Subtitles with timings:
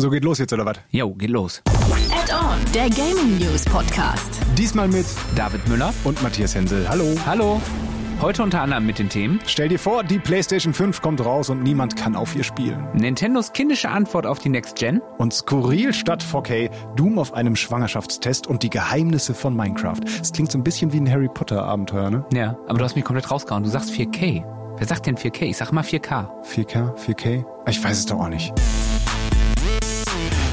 [0.00, 0.76] So geht los jetzt, oder was?
[0.90, 1.60] Jo, geht los.
[1.66, 4.38] Add-on, der Gaming News Podcast.
[4.56, 5.92] Diesmal mit David Müller.
[6.04, 6.88] und Matthias Hensel.
[6.88, 7.16] Hallo.
[7.26, 7.60] Hallo.
[8.20, 11.64] Heute unter anderem mit den Themen Stell dir vor, die PlayStation 5 kommt raus und
[11.64, 12.86] niemand kann auf ihr spielen.
[12.94, 15.02] Nintendos kindische Antwort auf die Next Gen.
[15.18, 19.98] Und skurril statt 4K, Doom auf einem Schwangerschaftstest und die Geheimnisse von Minecraft.
[20.22, 22.24] Es klingt so ein bisschen wie ein Harry Potter Abenteuer, ne?
[22.32, 23.64] Ja, aber du hast mich komplett rausgehauen.
[23.64, 24.44] Du sagst 4K.
[24.78, 25.46] Wer sagt denn 4K?
[25.46, 26.28] Ich sag mal 4K.
[26.44, 27.44] 4K, 4K?
[27.68, 28.52] Ich weiß es doch auch nicht.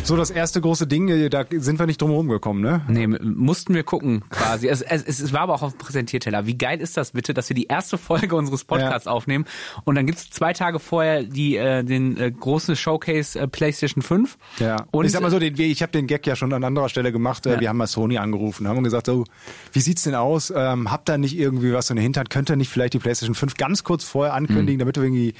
[0.05, 2.81] So, das erste große Ding, äh, da sind wir nicht drum herum gekommen, ne?
[2.87, 4.67] Nee, mussten wir gucken quasi.
[4.67, 6.45] Es, es, es war aber auch auf dem Präsentierteller.
[6.45, 9.45] Wie geil ist das bitte, dass wir die erste Folge unseres Podcasts aufnehmen
[9.83, 14.37] und dann gibt's zwei Tage vorher die äh, den äh, großen Showcase äh, PlayStation 5.
[14.59, 14.85] Ja.
[14.91, 17.11] Und ich sag mal so, den, ich habe den Gag ja schon an anderer Stelle
[17.11, 17.47] gemacht.
[17.47, 17.59] Äh, Ja.
[17.61, 19.23] Wir haben mal Sony angerufen, haben gesagt, so,
[19.73, 20.53] wie sieht's denn aus?
[20.55, 22.29] Ähm, habt ihr nicht irgendwie was in der Hinterhand?
[22.29, 24.37] Könnt ihr nicht vielleicht die PlayStation 5 ganz kurz vorher Mhm.
[24.49, 25.33] ankündigen, damit wir irgendwie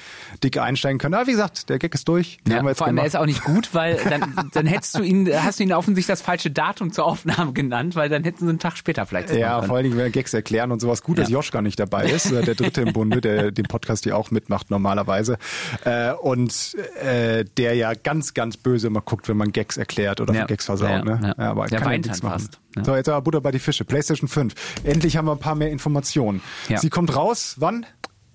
[0.43, 1.13] dicke einsteigen können?
[1.13, 2.39] Aber wie gesagt, der Gag ist durch.
[2.47, 3.07] Ja, vor allem, er gemacht.
[3.07, 6.21] ist auch nicht gut, weil dann, dann hättest du ihn, hast du ihn offensichtlich das
[6.21, 9.75] falsche Datum zur Aufnahme genannt, weil dann hätten sie einen Tag später vielleicht Ja, vor
[9.75, 11.03] allen Dingen, wenn wir Gags erklären und sowas.
[11.03, 11.35] Gut, dass Ja.
[11.35, 14.69] Joschka nicht dabei ist, äh, der Dritte im Bunde, der den Podcast hier auch mitmacht
[14.71, 15.37] normalerweise.
[15.83, 20.33] Äh, und äh, der ja ganz, ganz böse immer guckt, wenn man Gags erklärt oder
[20.33, 20.45] Ja.
[20.45, 20.89] Gags versaut.
[20.89, 21.33] Ja, ne?
[21.37, 21.51] ja.
[21.51, 22.41] aber Der kann weint nichts dann machen.
[22.41, 22.83] fast, ja.
[22.83, 23.85] So, jetzt aber Butter bei die Fische.
[23.85, 24.53] PlayStation 5.
[24.83, 26.41] Endlich haben wir ein paar mehr Informationen.
[26.69, 26.77] Ja.
[26.77, 27.85] Sie kommt raus, wann?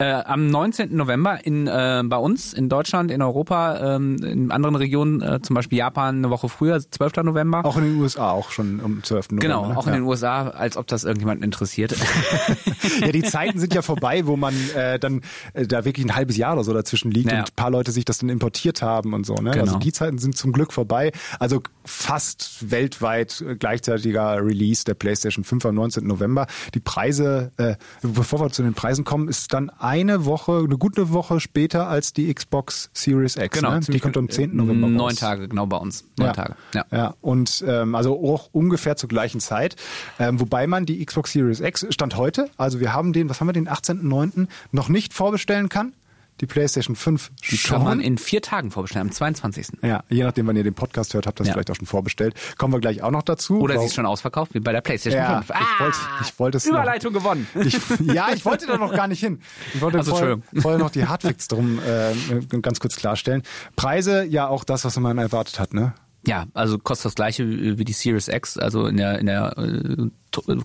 [0.01, 0.97] Äh, am 19.
[0.97, 5.53] November in, äh, bei uns in Deutschland, in Europa, ähm, in anderen Regionen, äh, zum
[5.53, 7.23] Beispiel Japan eine Woche früher, 12.
[7.23, 7.67] November.
[7.67, 9.33] Auch in den USA, auch schon am 12.
[9.33, 9.43] November.
[9.43, 9.77] Genau, ne?
[9.77, 9.99] auch in ja.
[9.99, 11.95] den USA, als ob das irgendjemanden interessiert.
[13.01, 15.23] Ja, die Zeiten sind ja vorbei, wo man äh, dann
[15.55, 17.41] äh, da wirklich ein halbes Jahr oder so dazwischen liegt Ja.
[17.41, 19.35] und ein paar Leute sich das dann importiert haben und so.
[19.35, 19.51] Ne?
[19.51, 19.65] Genau.
[19.65, 21.13] Also die Zeiten sind zum Glück vorbei.
[21.39, 26.07] Also fast weltweit äh, gleichzeitiger Release der PlayStation 5 am 19.
[26.07, 26.47] November.
[26.75, 31.11] Die Preise, äh, bevor wir zu den Preisen kommen, ist dann eine Woche, eine gute
[31.11, 33.61] Woche später als die Xbox Series X.
[33.61, 33.81] ne?
[33.89, 34.35] Die kommt am gut.
[34.35, 34.55] 10.
[34.55, 35.17] November Neun raus.
[35.17, 36.05] Tage, genau bei uns.
[36.17, 36.33] Neun Ja.
[36.33, 36.55] Tage.
[36.75, 36.85] Ja.
[36.93, 39.75] ja, und ähm, also auch ungefähr zur gleichen Zeit.
[40.21, 43.49] Ähm, wobei man die Xbox Series X Stand heute, also wir haben den, was haben
[43.49, 44.47] wir, den 18.09.
[44.71, 45.93] noch nicht vorbestellen kann.
[46.41, 47.77] Die PlayStation 5 Die schon.
[47.77, 49.69] kann man in vier Tagen vorbestellen, am 22.
[49.83, 51.53] ja, je nachdem, wann ihr den Podcast hört, habt ihr das Ja.
[51.55, 52.35] vielleicht auch schon vorbestellt.
[52.57, 53.61] Kommen wir gleich auch noch dazu.
[53.61, 55.51] Oder sie ist schon ausverkauft, wie bei der PlayStation ja, 5.
[55.61, 57.47] ich wollte, ich wollte es noch- Überleitung gewonnen.
[57.65, 59.41] Ich, ja, ich wollte da noch gar nicht hin.
[59.75, 62.15] Ich wollte Ach so, vorher, vorher noch die Hardfacts drum äh,
[62.61, 63.43] ganz kurz klarstellen.
[63.77, 65.93] Preise, ja auch das, was man erwartet hat, ne?
[66.27, 67.49] Ja, also kostet das gleiche
[67.79, 70.11] wie die Series X, also in der in der äh,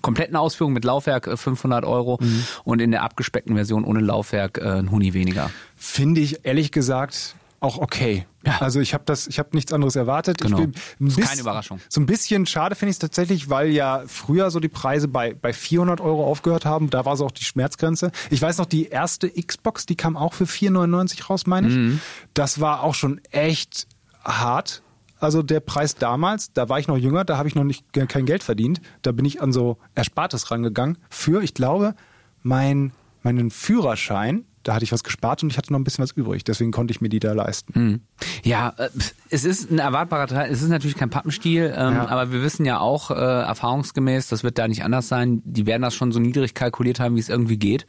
[0.02, 2.44] kompletten Ausführung mit Laufwerk äh, 500 Euro Mhm.
[2.64, 5.50] und in der abgespeckten Version ohne Laufwerk äh, ein Huni weniger.
[5.76, 8.28] Finde ich ehrlich gesagt auch okay.
[8.46, 8.58] Ja.
[8.60, 10.40] Also ich habe das, ich habe nichts anderes erwartet.
[10.40, 10.68] Genau.
[11.00, 11.80] Bisschen- keine Überraschung.
[11.90, 15.34] So ein bisschen schade finde ich es tatsächlich, weil ja früher so die Preise bei
[15.34, 16.92] bei 400 Euro aufgehört haben.
[16.92, 18.12] Da war so auch die Schmerzgrenze.
[18.30, 21.74] Ich weiß noch, die erste Xbox, die kam auch für 4,99 raus, meine ich.
[21.74, 22.00] Mhm.
[22.36, 23.88] Das war auch schon echt
[24.24, 24.84] hart.
[25.26, 28.28] Also der Preis damals, da war ich noch jünger, da habe ich noch nicht kein
[28.28, 28.80] Geld verdient.
[29.02, 31.96] Da bin ich an so Erspartes rangegangen für, ich glaube,
[32.44, 32.92] mein
[33.26, 34.46] meinen Führerschein.
[34.64, 36.44] Da hatte ich was gespart und ich hatte noch ein bisschen was übrig.
[36.44, 38.02] Deswegen konnte ich mir die da leisten.
[38.44, 38.90] Ja, äh,
[39.30, 40.52] es ist ein erwartbarer Teil.
[40.52, 42.08] Es ist natürlich kein Pappenstiel, ähm, Ja.
[42.08, 45.44] aber wir wissen ja auch äh, erfahrungsgemäß, das wird da nicht anders sein.
[45.46, 47.86] Die werden das schon so niedrig kalkuliert haben, wie es irgendwie geht,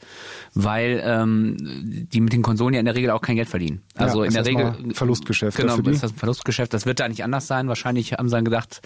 [0.52, 1.56] weil ähm,
[2.12, 3.80] die mit den Konsolen ja in der Regel auch kein Geld verdienen.
[3.94, 6.74] Also Ja, in der Regel Verlustgeschäft Genau, ist das ein Verlustgeschäft.
[6.74, 7.68] Das wird da nicht anders sein.
[7.68, 8.82] Wahrscheinlich haben sie dann gedacht,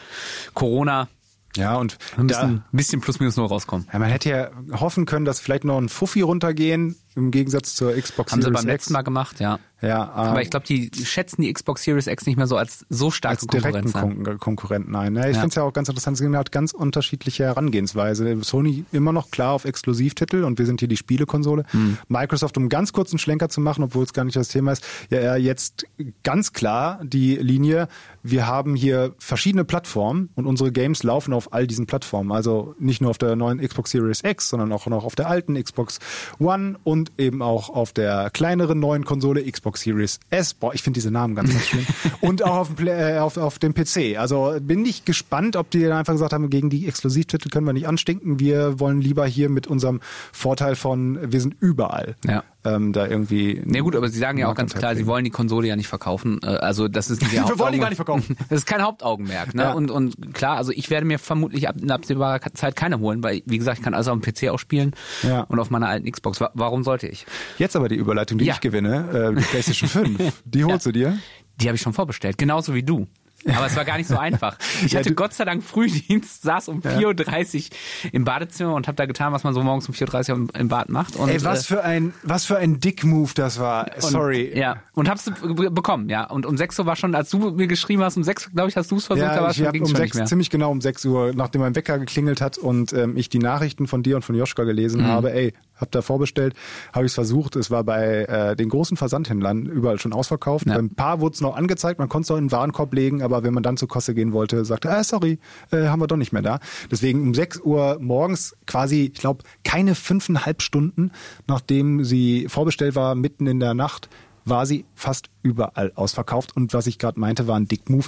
[0.55, 1.09] Corona
[1.57, 3.89] Ja, und da, ein bisschen plus minus null rauskommen.
[3.93, 7.93] ja, man hätte ja hoffen können, dass vielleicht noch ein Fuffi runtergehen, im Gegensatz zur
[7.95, 8.73] Xbox Haben sie Series beim X.
[8.73, 9.59] letzten Mal gemacht, ja.
[9.83, 12.85] Ja, Aber ähm, ich glaube, die schätzen die Xbox Series X nicht mehr so als
[12.91, 14.25] so starke als direkten Konkurrenz ein.
[14.25, 15.15] Kon Konkurrenten ein.
[15.15, 15.21] Ne?
[15.31, 15.41] Ich Ja.
[15.41, 18.43] finde es ja auch ganz interessant, es hat ganz unterschiedliche Herangehensweise.
[18.43, 21.65] Sony immer noch klar auf Exklusivtitel und wir sind hier die Spielekonsole.
[21.71, 21.97] Hm.
[22.09, 24.85] Microsoft, um ganz kurz einen Schlenker zu machen, obwohl es gar nicht das Thema ist,
[25.09, 25.87] ja ja, jetzt
[26.25, 27.89] ganz klar die Linie,
[28.23, 32.33] wir haben hier verschiedene Plattformen und unsere Games laufen auf all diesen Plattformen.
[32.33, 35.55] Also nicht nur auf der neuen Xbox Series X, sondern auch noch auf der alten
[35.63, 36.01] Xbox
[36.39, 40.55] One und eben auch auf der kleineren neuen Konsole Xbox Series S.
[40.55, 41.87] Boah, ich finde diese Namen ganz, ganz schön.
[42.21, 44.19] und auch auf dem, Play- äh, auf, auf dem PC.
[44.19, 47.73] Also bin ich gespannt, ob die dann einfach gesagt haben, gegen die Exklusivtitel können wir
[47.73, 48.39] nicht anstinken.
[48.41, 50.01] Wir wollen lieber hier mit unserem
[50.33, 52.17] Vorteil von, wir sind überall.
[52.27, 52.45] Ja.
[52.63, 53.63] Ähm, da irgendwie.
[53.65, 55.89] Na gut, aber sie sagen ja auch ganz klar, sie wollen die Konsole ja nicht
[55.89, 56.41] verkaufen.
[56.43, 58.37] Äh, Also das ist nicht ihr Wir wollen die gar nicht verkaufen.
[58.51, 59.55] Das ist kein Hauptaugenmerk.
[59.55, 59.63] Ne?
[59.63, 59.73] Ja.
[59.73, 63.41] Und, und klar, also ich werde mir vermutlich ab, in absehbarer Zeit keine holen, weil
[63.47, 64.93] wie gesagt, ich kann alles auf dem PC auch spielen
[65.23, 65.43] Ja.
[65.45, 66.39] und auf meiner alten Xbox.
[66.41, 67.25] Wa- Warum sollte ich?
[67.57, 68.55] Jetzt aber die Überleitung, die Ja.
[68.55, 70.43] ich gewinne, äh, die PlayStation 5.
[70.45, 71.19] Die holst du dir?
[71.57, 73.07] Die habe ich schon vorbestellt, genauso wie du.
[73.47, 74.57] Aber es war gar nicht so einfach.
[74.85, 79.07] Ich hatte Gott sei Dank Frühdienst, saß um 4.30 Uhr im Badezimmer und habe da
[79.07, 81.17] getan, was man so morgens um 4.30 Uhr im Bad macht.
[81.17, 83.91] Und, Ey, was äh, für ein, was für ein Dick-Move das war.
[83.99, 84.51] Sorry.
[84.53, 86.25] Und, ja, und hab's be- bekommen, ja.
[86.25, 88.69] Und um 6 Uhr war schon, als du mir geschrieben hast, um 6 Uhr, glaube
[88.71, 90.27] ich, hast du es versucht, da Ja, war ich ging's um schon sechs, nicht mehr.
[90.27, 93.87] ziemlich genau um 6 Uhr, nachdem mein Wecker geklingelt hat und ähm, ich die Nachrichten
[93.87, 95.07] von dir und von Joschka gelesen Mhm.
[95.07, 96.55] habe, ey, hab da vorbestellt,
[96.93, 97.57] habe ich es versucht.
[97.57, 100.67] Es war bei äh, den großen Versandhändlern überall schon ausverkauft.
[100.67, 100.77] Ja.
[100.77, 103.43] Ein paar wurde es noch angezeigt, man konnte es noch in den Warenkorb legen, aber
[103.43, 105.39] wenn man dann zur Kasse gehen wollte, sagte, ah, sorry,
[105.71, 106.61] äh, haben wir doch nicht mehr da.
[106.91, 111.11] Deswegen um 6 Uhr morgens quasi, ich glaube, keine fünfeinhalb Stunden,
[111.47, 114.09] nachdem sie vorbestellt war, mitten in der Nacht,
[114.45, 116.57] war sie fast überall ausverkauft.
[116.57, 118.07] Und was ich gerade meinte, war ein Dick-Move.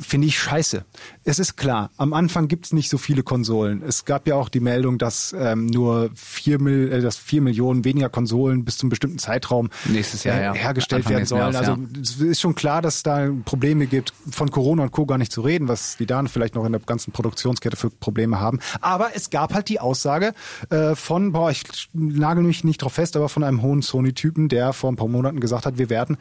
[0.00, 0.84] Finde ich scheiße.
[1.24, 3.82] Es ist klar, am Anfang gibt's nicht so viele Konsolen.
[3.86, 7.84] Es gab ja auch die Meldung, dass ähm, nur vier, Mil äh, dass vier Millionen
[7.84, 10.54] weniger Konsolen bis zum bestimmten Zeitraum Nächstes Jahr, äh, ja.
[10.54, 11.52] hergestellt Anfang werden sollen.
[11.52, 15.06] Jahres, also es ist schon klar, dass es da Probleme gibt, von Corona und Co.
[15.06, 18.40] gar nicht zu reden, was die da vielleicht noch in der ganzen Produktionskette für Probleme
[18.40, 18.60] haben.
[18.80, 20.34] Aber es gab halt die Aussage
[20.70, 24.72] äh, von, boah, ich nagel mich nicht drauf fest, aber von einem hohen Sony-Typen, der
[24.72, 26.16] vor ein paar Monaten gesagt hat, wir werden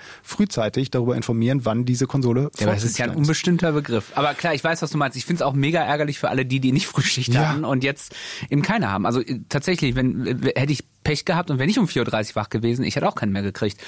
[0.51, 4.11] frühzeitig darüber informieren, wann diese Konsole Ja, das ist ja ein unbestimmter Begriff.
[4.15, 5.17] Aber klar, ich weiß, was du meinst.
[5.17, 7.49] Ich finde es auch mega ärgerlich für alle die, die nicht Frühschicht Ja.
[7.49, 8.13] hatten und jetzt
[8.49, 9.05] eben keine haben.
[9.05, 12.35] Also äh, tatsächlich, wenn äh, hätte ich Pech gehabt und wenn ich um 4.30 Uhr
[12.35, 13.79] wach gewesen, ich hätte auch keinen mehr gekriegt.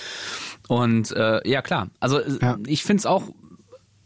[0.68, 1.89] Und äh, ja, klar.
[2.00, 2.57] Also äh, Ja.
[2.66, 3.24] ich finde es auch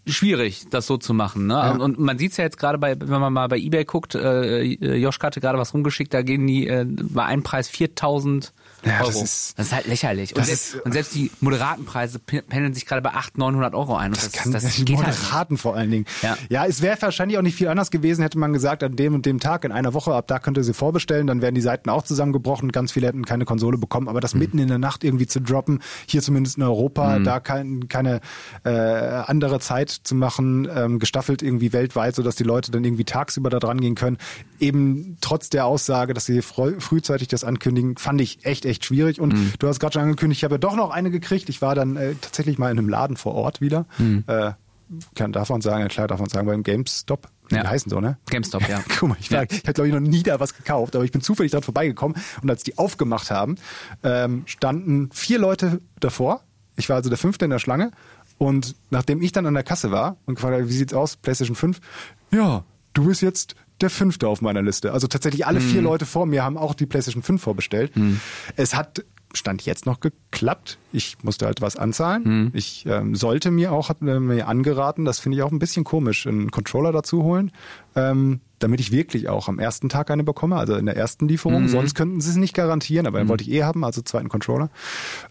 [0.08, 1.48] schwierig, das so zu machen.
[1.48, 1.54] Ne?
[1.54, 1.72] Ja.
[1.72, 4.16] Und, und man sieht es ja jetzt gerade bei, wenn man mal bei Ebay guckt,
[4.16, 8.52] äh, Joschka hatte gerade was rumgeschickt, da gehen die äh, bei einem Preis 4.000
[8.90, 9.08] Ja, Euro.
[9.12, 10.32] das ist- das ist halt lächerlich.
[10.32, 13.74] Und das selbst, ist- und selbst die moderaten Preise pendeln sich gerade bei 800, 900
[13.76, 14.12] Euro ein.
[14.14, 15.24] Und das, kann, das, die geht halt nicht.
[15.24, 16.06] Moderaten vor allen Dingen.
[16.22, 16.38] Ja.
[16.50, 19.26] ja es wäre wahrscheinlich auch nicht viel anders gewesen, hätte man gesagt, an dem und
[19.26, 21.90] dem Tag, in einer Woche, ab da könnt ihr sie vorbestellen, dann wären die Seiten
[21.90, 24.40] auch zusammengebrochen, ganz viele hätten keine Konsole bekommen, aber das Mhm.
[24.40, 28.22] mitten in der Nacht irgendwie zu droppen, hier zumindest in Europa, da kein, keine
[28.64, 33.50] äh, andere Zeit zu machen, ähm, gestaffelt irgendwie weltweit, sodass die Leute dann irgendwie tagsüber
[33.50, 34.18] da dran gehen können,
[34.60, 39.34] eben trotz der Aussage, dass sie frühzeitig das ankündigen, fand ich echt, echt schwierig und
[39.34, 39.54] Mhm.
[39.60, 41.96] du hast gerade schon angekündigt, ich habe ja doch noch eine gekriegt, ich war dann
[41.96, 44.24] äh, tatsächlich mal in einem Laden vor Ort wieder, Mhm.
[44.28, 44.52] äh,
[45.16, 47.28] kann, darf man sagen, ja klar, darf man sagen, beim GameStop.
[47.52, 47.62] Ja.
[47.64, 48.18] Die heißen so, ne?
[48.30, 48.82] GameStop, ja.
[49.00, 49.44] Guck mal, ich, Ja.
[49.44, 52.16] ich habe glaube ich noch nie da was gekauft, aber ich bin zufällig dran vorbeigekommen
[52.42, 53.56] und als die aufgemacht haben,
[54.04, 56.42] ähm, standen vier Leute davor.
[56.78, 57.92] Ich war also der fünfte in der Schlange
[58.38, 61.56] und nachdem ich dann an der Kasse war und gefragt habe, wie sieht's aus, PlayStation
[61.56, 61.80] 5?
[62.32, 62.64] Ja,
[62.94, 64.92] du bist jetzt der fünfte auf meiner Liste.
[64.94, 67.92] Also tatsächlich alle vier Leute vor mir haben auch die PlayStation 5 vorbestellt.
[68.56, 69.04] Es hat
[69.34, 70.78] Stand jetzt noch geklappt.
[70.94, 72.24] Ich musste halt was anzahlen.
[72.54, 75.84] Ich ähm, sollte mir auch, hat äh, mir angeraten, das finde ich auch ein bisschen
[75.84, 77.52] komisch, einen Controller dazu holen,
[77.98, 81.68] ähm, damit ich wirklich auch am ersten Tag eine bekomme, also in der ersten Lieferung.
[81.68, 84.72] Sonst könnten sie es nicht garantieren, aber den wollte ich eh haben, also zweiten Controller.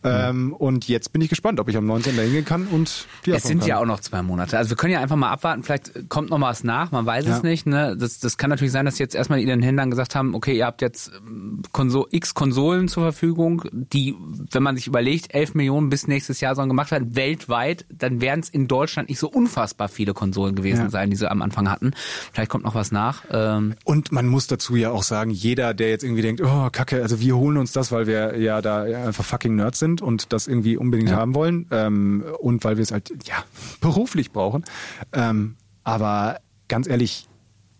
[0.05, 2.15] Ähm, und jetzt bin ich gespannt, ob ich am 19.
[2.17, 3.69] da hingehen kann und die Es sind kann.
[3.69, 4.57] ja auch noch zwei Monate.
[4.57, 5.65] Also wir können ja einfach mal abwarten.
[5.65, 6.93] Vielleicht kommt noch was nach.
[6.93, 7.37] Man weiß Ja.
[7.39, 7.67] es nicht.
[7.67, 7.97] Ne?
[7.99, 10.81] Das, das kann natürlich sein, dass jetzt erstmal ihren Händlern gesagt haben, okay, ihr habt
[10.81, 14.15] jetzt ähm, Konso x Konsolen zur Verfügung, die,
[14.53, 18.41] wenn man sich überlegt, 11 Millionen bis nächstes Jahr sollen gemacht werden, weltweit, dann werden
[18.41, 20.91] es in Deutschland nicht so unfassbar viele Konsolen gewesen Ja.
[20.91, 21.93] sein, die sie am Anfang hatten.
[22.33, 23.23] Vielleicht kommt noch was nach.
[23.31, 27.03] Ähm, Und man muss dazu ja auch sagen, jeder, der jetzt irgendwie denkt, oh, kacke,
[27.03, 30.32] also wir holen uns das, weil wir ja da ja einfach fucking Nerds sind und
[30.32, 33.44] das irgendwie unbedingt haben wollen ähm, und weil wir es halt, ja,
[33.82, 34.64] beruflich brauchen.
[35.12, 36.38] Ähm, aber
[36.69, 37.29] ganz ehrlich,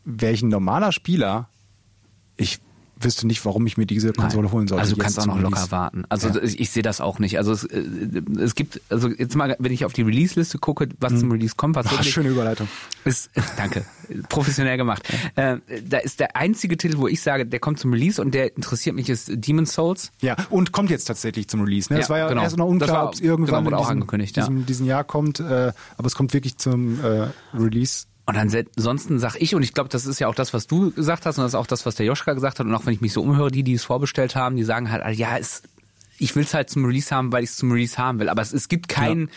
[0.05, 1.49] wäre ich ein normaler Spieler,
[2.37, 2.59] ich
[2.99, 4.53] wüsste nicht, warum ich mir diese Konsole Nein.
[4.53, 4.81] holen sollte.
[4.83, 5.71] Also du kannst auch noch locker Release.
[5.71, 6.05] warten.
[6.09, 6.43] Also Ja.
[6.43, 7.37] ich, ich sehe das auch nicht.
[7.39, 7.83] Also es, äh,
[8.39, 11.77] es gibt, also jetzt mal, wenn ich auf die Release-Liste gucke, was zum Release kommt,
[11.77, 12.13] was Ach, wirklich Mhm.
[12.13, 12.69] schöne Überleitung.
[13.05, 13.85] ist, danke,
[14.29, 15.03] professionell gemacht.
[15.35, 18.57] Äh, da ist der einzige Titel, wo ich sage, der kommt zum Release und der
[18.57, 20.11] interessiert mich, ist Demon's Souls.
[20.23, 21.93] Ja, und kommt jetzt tatsächlich zum Release.
[21.93, 21.99] Ne?
[21.99, 22.43] Ja, es war ja genau.
[22.43, 24.43] erst noch Das unklar, ob es irgendwann genau, in diesem, ja.
[24.43, 28.07] diesem, diesem Jahr kommt, äh, aber es kommt wirklich zum äh, Release.
[28.27, 31.27] Und ansonsten sag ich, und ich glaube, das ist ja auch das, was du gesagt
[31.27, 33.01] hast, und das ist auch das, was der Joschka gesagt hat, und auch wenn ich
[33.01, 35.63] mich so umhöre, die, die es vorbestellt haben, die sagen halt, ja, es,
[36.19, 38.29] ich will es halt zum Release haben, weil ich es zum Release haben will.
[38.29, 39.31] Aber es, es gibt keinen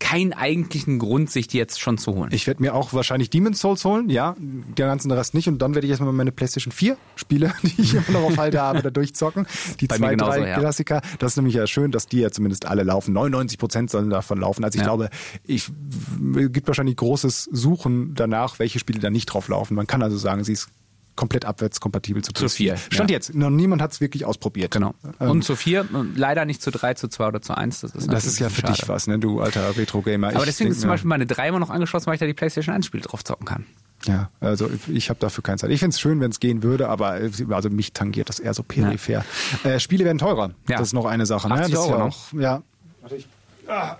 [0.00, 2.30] keinen eigentlichen Grund, sich die jetzt schon zu holen.
[2.32, 5.48] Ich werde mir auch wahrscheinlich Demon's Souls holen, ja, den ganzen Rest nicht.
[5.48, 8.60] Und dann werde ich erstmal meine PlayStation 4 Spiele, die ich immer noch auf Halde
[8.60, 9.46] habe, da durchzocken.
[9.80, 10.58] Die Bei zwei, genauso, drei ja.
[10.58, 11.02] Klassiker.
[11.18, 13.12] Das ist nämlich ja schön, dass die ja zumindest alle laufen.
[13.12, 14.64] 99 Prozent sollen davon laufen.
[14.64, 14.86] Also ich Ja.
[14.86, 15.10] glaube,
[15.44, 19.74] ich es gibt wahrscheinlich großes Suchen danach, welche Spiele da nicht drauf laufen.
[19.74, 20.68] Man kann also sagen, sie ist
[21.18, 23.16] komplett abwärtskompatibel zu Zu vier, Stand ja.
[23.16, 23.34] jetzt.
[23.34, 24.70] Noch niemand hat es wirklich ausprobiert.
[24.70, 24.94] Genau.
[25.20, 25.84] Ähm, Und zu vier,
[26.14, 27.80] leider nicht zu drei, zu zwei oder zu eins.
[27.80, 28.74] Das ist, das ist ja für schade.
[28.74, 30.28] dich was, ne, du alter Retro-Gamer.
[30.28, 32.34] Aber Ich deswegen ist zum Beispiel meine drei immer noch angeschlossen, weil ich da die
[32.34, 33.66] PlayStation 1 Spiele drauf zocken kann.
[34.06, 35.70] Ja, also ich habe dafür keine Zeit.
[35.70, 38.54] Ich finde es schön, wenn es gehen würde, aber äh, also mich tangiert das eher
[38.54, 39.24] so peripher.
[39.64, 40.52] Äh, Spiele werden teurer.
[40.68, 40.78] Ja.
[40.78, 41.48] Das ist noch eine Sache.
[41.48, 41.54] Ne?
[41.54, 42.32] 80 das ist Euro ja noch.
[42.34, 42.62] ja.
[43.00, 43.26] Warte, ich,
[43.66, 43.96] ah,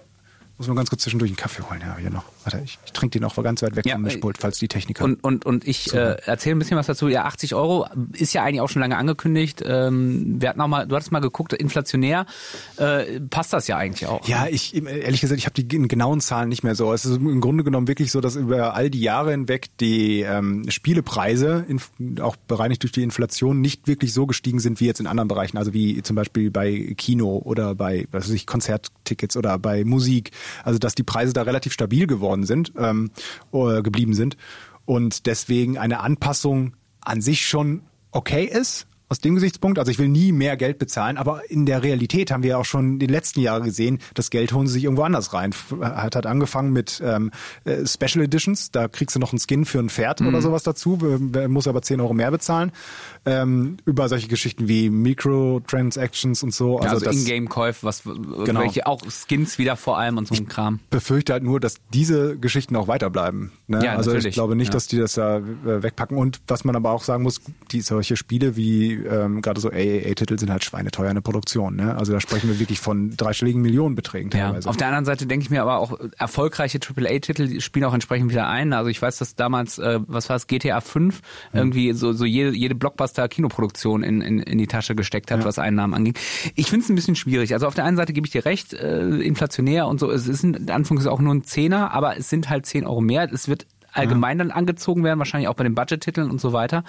[0.56, 1.80] muss man ganz kurz zwischendurch einen Kaffee holen.
[1.80, 2.24] Ja, hier noch.
[2.52, 5.04] Warte, ich, ich trinke den auch ganz weit weg Ja, vom Mischpult, falls die Techniker.
[5.04, 7.08] Und, und, und ich äh, erzähle ein bisschen was dazu.
[7.08, 9.62] Ja, 80 Euro ist ja eigentlich auch schon lange angekündigt.
[9.64, 12.26] Ähm, wir hatten auch mal, du hattest mal geguckt, inflationär
[12.76, 14.26] äh, passt das ja eigentlich auch.
[14.26, 16.92] Ja, ich ehrlich gesagt, ich habe die genauen Zahlen nicht mehr so.
[16.92, 20.68] Es ist im Grunde genommen wirklich so, dass über all die Jahre hinweg die ähm,
[20.68, 25.06] Spielepreise, in, auch bereinigt durch die Inflation, nicht wirklich so gestiegen sind wie jetzt in
[25.06, 25.58] anderen Bereichen.
[25.58, 30.30] Also wie zum Beispiel bei Kino oder bei was weiß ich, Konzerttickets oder bei Musik.
[30.64, 33.10] Also dass die Preise da relativ stabil geworden sind, ähm,
[33.50, 34.36] oder geblieben sind.
[34.84, 39.78] Und deswegen eine Anpassung an sich schon okay ist aus dem Gesichtspunkt.
[39.78, 42.64] Also ich will nie mehr Geld bezahlen, aber in der Realität haben wir ja auch
[42.64, 45.54] schon in den letzten Jahren gesehen, das Geld holen sie sich irgendwo anders rein.
[45.80, 47.30] Hat hat angefangen mit ähm,
[47.64, 50.98] äh, Special Editions, da kriegst du noch einen Skin für ein Pferd oder sowas dazu,
[51.48, 52.72] muss aber 10 Euro mehr bezahlen.
[53.24, 56.78] Ähm, über solche Geschichten wie Microtransactions und so.
[56.78, 60.80] Also, also das- Ingame-Käufe, was welche auch Skins wieder vor allem und so ein Kram.
[60.90, 63.52] befürchte halt nur, dass diese Geschichten auch weiterbleiben.
[63.66, 63.84] Ne?
[63.84, 64.72] Ja, also ich natürlich, glaube nicht, ja.
[64.72, 65.42] dass die das da äh,
[65.82, 66.16] wegpacken.
[66.16, 70.38] Und was man aber auch sagen muss, die solche Spiele wie ähm, gerade so AAA-Titel
[70.38, 71.76] sind halt schweineteuer in der Produktion.
[71.76, 71.96] Ne?
[71.96, 74.46] Also da sprechen wir wirklich von dreistelligen Millionenbeträgen Ja.
[74.48, 74.68] teilweise.
[74.68, 78.48] Auf der anderen Seite denke ich mir aber auch, erfolgreiche AAA-Titel spielen auch entsprechend wieder
[78.48, 78.72] ein.
[78.72, 81.20] Also ich weiß, dass damals, äh, was war es, GTA 5
[81.52, 85.94] irgendwie so, so jede, jede Blockbuster-Kinoproduktion in, in, in die Tasche gesteckt hat, was Einnahmen
[85.94, 86.14] anging.
[86.54, 87.52] Ich finde es ein bisschen schwierig.
[87.52, 90.44] Also auf der einen Seite gebe ich dir recht, äh, inflationär und so, es ist
[90.44, 93.28] in Anführungszeichen auch nur ein Zehner, aber es sind halt 10 Euro mehr.
[93.32, 93.66] Es wird
[93.98, 96.84] allgemein dann angezogen werden, wahrscheinlich auch bei den Budget-Titeln und so weiter.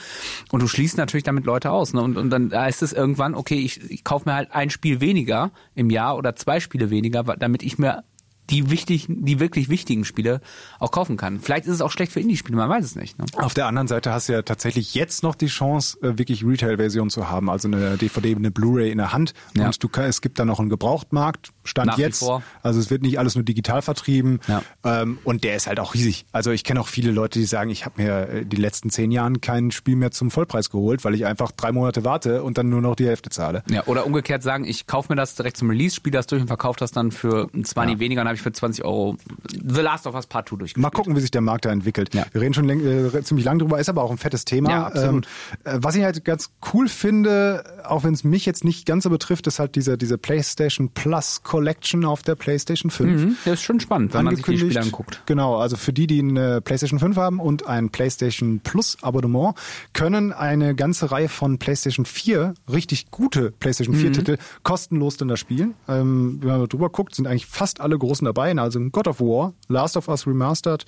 [0.51, 1.93] Und du schließt natürlich damit Leute aus.
[1.93, 2.01] Ne?
[2.01, 5.51] Und, und dann heißt es irgendwann, okay, ich, ich kaufe mir halt ein Spiel weniger
[5.75, 8.03] im Jahr oder zwei Spiele weniger, damit ich mir
[8.49, 10.41] die wichtigen, die wirklich wichtigen Spiele
[10.79, 11.39] auch kaufen kann.
[11.39, 13.17] Vielleicht ist es auch schlecht für Indie-Spiele, man weiß es nicht.
[13.19, 13.25] Ne?
[13.37, 17.09] Auf der anderen Seite hast du ja tatsächlich jetzt noch die Chance, äh, wirklich Retail-Version
[17.09, 19.33] zu haben, also eine DVD, eine Blu-ray in der Hand.
[19.55, 19.67] Ja.
[19.67, 22.23] Und du kann, es gibt da noch einen Gebrauchtmarkt, Stand Nach jetzt.
[22.63, 24.39] Also es wird nicht alles nur digital vertrieben.
[24.47, 24.63] Ja.
[24.83, 26.25] Ähm, und der ist halt auch riesig.
[26.31, 29.11] Also ich kenne auch viele Leute, die sagen, ich habe mir äh, die letzten zehn
[29.11, 32.69] Jahren kein Spiel mehr zum Vollpreis geholt, weil ich einfach drei Monate warte und dann
[32.69, 33.63] nur noch die Hälfte zahle.
[33.69, 36.47] Ja, oder umgekehrt sagen, ich kaufe mir das direkt zum Release, spiele das durch und
[36.47, 39.17] verkaufe das dann für 20 weniger, dann habe ich für 20 Euro
[39.51, 40.81] The Last of Us Part 2 durchgespielt.
[40.81, 42.13] Mal gucken, wie sich der Markt da entwickelt.
[42.13, 42.25] Ja.
[42.31, 44.69] Wir reden schon äh, ziemlich lang drüber, ist aber auch ein fettes Thema.
[44.69, 45.27] Ja, absolut.
[45.65, 49.03] Ähm, äh, was ich halt ganz cool finde, auch wenn es mich jetzt nicht ganz
[49.03, 53.21] so betrifft, ist halt diese, diese PlayStation Plus Collection auf der PlayStation 5.
[53.21, 54.57] Mhm, das ist schon spannend, wenn man sich die.
[54.57, 55.21] Spiele anguckt.
[55.25, 59.55] Genau, also für die, die eine PlayStation 5 haben und ein PlayStation Plus Abonnement,
[59.93, 64.01] können eine ganze Reihe von PlayStation 4 richtig gute PlayStation Mhm.
[64.01, 65.73] 4 Titel kostenlos dann da spielen.
[65.87, 68.55] Ähm, wenn man drüber guckt, sind eigentlich fast alle großen dabei.
[68.57, 70.85] Also God of War, Last of Us Remastered,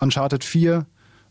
[0.00, 0.86] Uncharted 4,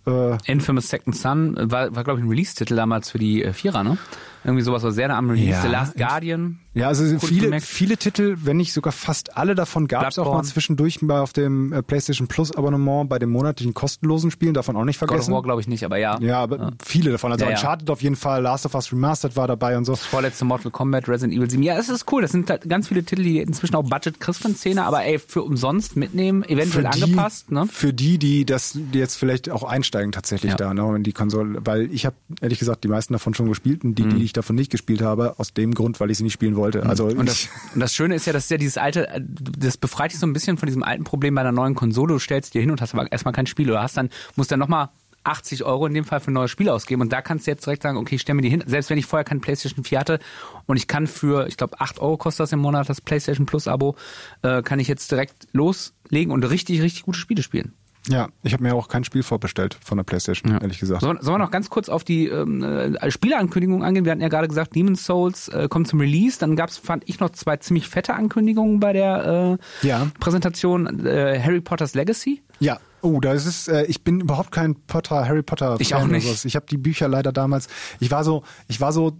[0.07, 3.83] äh, Infamous Second Son war, war glaube ich, ein Release-Titel damals für die äh, Vierer,
[3.83, 3.97] ne?
[4.43, 5.49] Irgendwie sowas war sehr nah am Release.
[5.49, 5.61] Ja.
[5.61, 6.59] The Last Guardian.
[6.79, 10.43] Ja, also viele, viele Titel, wenn nicht sogar fast alle davon gab es auch mal
[10.43, 14.85] zwischendurch mal auf dem äh, PlayStation Plus Abonnement bei den monatlichen kostenlosen Spielen, davon auch
[14.85, 15.33] nicht God of vergessen.
[15.33, 16.19] War glaube ich nicht, aber ja.
[16.21, 17.31] Ja, aber viele davon.
[17.31, 17.57] Also Ja, ja.
[17.57, 19.95] Uncharted auf jeden Fall, Last of Us Remastered war dabei und so.
[19.95, 21.61] Vorletzte Mortal Kombat, Resident Evil 7.
[21.63, 22.21] Ja, es ist cool.
[22.21, 25.19] Das sind halt ganz viele Titel, die inzwischen auch Budget kriegst von Szene, aber ey,
[25.19, 27.67] für umsonst mitnehmen, eventuell die, angepasst, ne?
[27.71, 30.57] Für die, die das die jetzt vielleicht auch einsteigen tatsächlich Ja.
[30.57, 31.59] da, ne, in die Konsole.
[31.65, 34.17] Weil ich habe ehrlich gesagt die meisten davon schon gespielt und die, Mhm.
[34.17, 36.68] die ich davon nicht gespielt habe, aus dem Grund, weil ich sie nicht spielen wollte.
[36.85, 40.11] Also Und das, und das Schöne ist ja, das ist ja dieses alte, das befreit
[40.11, 42.13] dich so ein bisschen von diesem alten Problem bei einer neuen Konsole.
[42.13, 44.59] Du stellst dir hin und hast aber erstmal kein Spiel oder hast dann, musst dann
[44.59, 44.89] nochmal
[45.23, 47.01] 80 Euro in dem Fall für ein neues Spiel ausgeben.
[47.01, 48.97] Und da kannst du jetzt direkt sagen, okay, ich stell mir die hin, selbst wenn
[48.97, 50.19] ich vorher kein PlayStation 4 hatte
[50.65, 53.67] und ich kann für, ich glaube, 8 Euro kostet das im Monat, das PlayStation Plus
[53.67, 53.95] Abo,
[54.41, 57.73] äh, kann ich jetzt direkt loslegen und richtig, richtig gute Spiele spielen.
[58.07, 61.01] Ja, ich habe mir auch kein Spiel vorbestellt von der PlayStation, ehrlich gesagt.
[61.01, 64.05] Sollen, sollen wir noch ganz kurz auf die ähm, äh, Spieleankündigungen angehen?
[64.05, 66.39] Wir hatten ja gerade gesagt, Demon's Souls äh, kommt zum Release.
[66.39, 70.07] Dann gab's, fand ich, noch zwei ziemlich fette Ankündigungen bei der äh, Ja.
[70.19, 71.05] Präsentation.
[71.05, 72.41] Äh, Harry Potter's Legacy.
[72.59, 72.79] Ja.
[73.01, 73.67] Oh, da ist es.
[73.67, 75.77] Äh, ich bin überhaupt kein Potter, Harry Potter.
[75.79, 76.45] Ich auch nicht.
[76.45, 77.67] Ich habe die Bücher leider damals.
[77.99, 79.17] Ich war so, ich war so,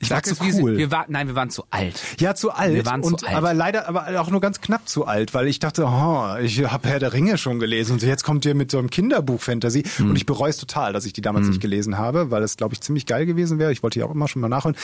[0.00, 0.76] ich war Sag zu es, wie sie- cool.
[0.76, 2.00] Wir war, nein, wir waren zu alt.
[2.20, 2.74] Ja, zu alt.
[2.74, 3.36] Wir waren zu und, alt.
[3.36, 6.88] Aber leider, aber auch nur ganz knapp zu alt, weil ich dachte, oh, ich habe
[6.88, 10.10] Herr der Ringe schon gelesen und jetzt kommt ihr mit so einem Kinderbuch-Fantasy Hm.
[10.10, 12.74] und ich bereue es total, dass ich die damals nicht gelesen habe, weil es, glaube
[12.74, 13.72] ich, ziemlich geil gewesen wäre.
[13.72, 14.76] Ich wollte die auch immer schon mal nachholen.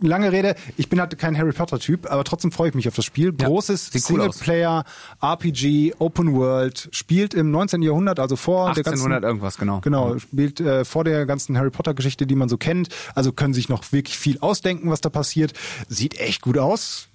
[0.00, 3.04] Lange Rede, ich bin halt kein Harry Potter-Typ, aber trotzdem freue ich mich auf das
[3.04, 3.34] Spiel.
[3.38, 4.20] Ja, Großes sieht cool.
[4.20, 4.84] Singleplayer,
[5.22, 7.82] RPG, Open World, spielt im 19.
[7.82, 9.80] Jahrhundert, also vor der ganzen 1800 irgendwas, genau.
[9.80, 12.88] Genau, spielt äh, vor der ganzen Harry Potter Geschichte, die man so kennt.
[13.14, 15.52] Also können sich noch wirklich viel ausdenken, was da passiert.
[15.88, 17.08] Sieht echt gut aus.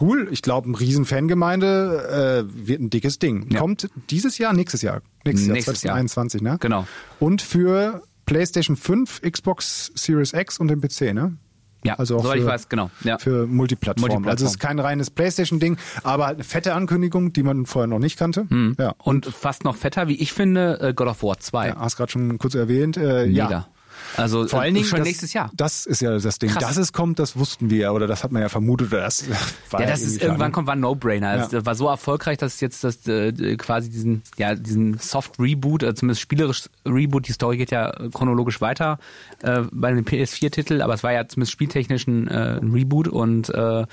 [0.00, 0.28] Cool.
[0.30, 3.50] Ich glaube, ein riesen Fangemeinde äh, wird ein dickes Ding.
[3.50, 3.60] Ja.
[3.60, 5.02] Kommt dieses Jahr, nächstes Jahr.
[5.24, 6.06] Nächstes, Nächstes Jahr, Jahr.
[6.06, 6.56] 2021, ne?
[6.60, 6.86] Genau.
[7.20, 11.36] Und für PlayStation 5, Xbox Series X und den PC, ne?
[11.84, 12.90] Ja, also auch für, ich weiß, genau.
[13.04, 13.18] Ja.
[13.18, 14.08] für Multiplattform.
[14.08, 14.30] Multiplattform.
[14.30, 18.18] Also es ist kein reines PlayStation-Ding, aber eine fette Ankündigung, die man vorher noch nicht
[18.18, 18.46] kannte.
[18.78, 18.94] Ja.
[18.98, 21.68] Und fast noch fetter, wie ich finde, äh, God of War 2.
[21.68, 22.96] Ja, hast gerade schon kurz erwähnt.
[22.96, 23.50] Äh, Mega.
[23.50, 23.68] Ja.
[24.16, 25.50] Also Vor allen Dingen schon das, nächstes Jahr.
[25.54, 26.50] Das ist ja das Ding.
[26.50, 26.62] Krass.
[26.62, 28.88] Dass es kommt, das wussten wir ja oder das hat man ja vermutet.
[28.92, 29.24] Oder das
[29.70, 31.34] war Ja, das irgendwie ist klar, irgendwann kommt war ein No-Brainer.
[31.46, 31.66] Es Ja.
[31.66, 36.20] war so erfolgreich, dass jetzt das äh, quasi diesen ja diesen Soft Reboot, äh, zumindest
[36.20, 37.26] spielerisch Reboot.
[37.28, 38.98] Die Story geht ja chronologisch weiter
[39.42, 43.48] äh, bei dem PS4-Titel, aber es war ja zumindest spieltechnisch ein, äh, ein Reboot und
[43.48, 43.84] äh,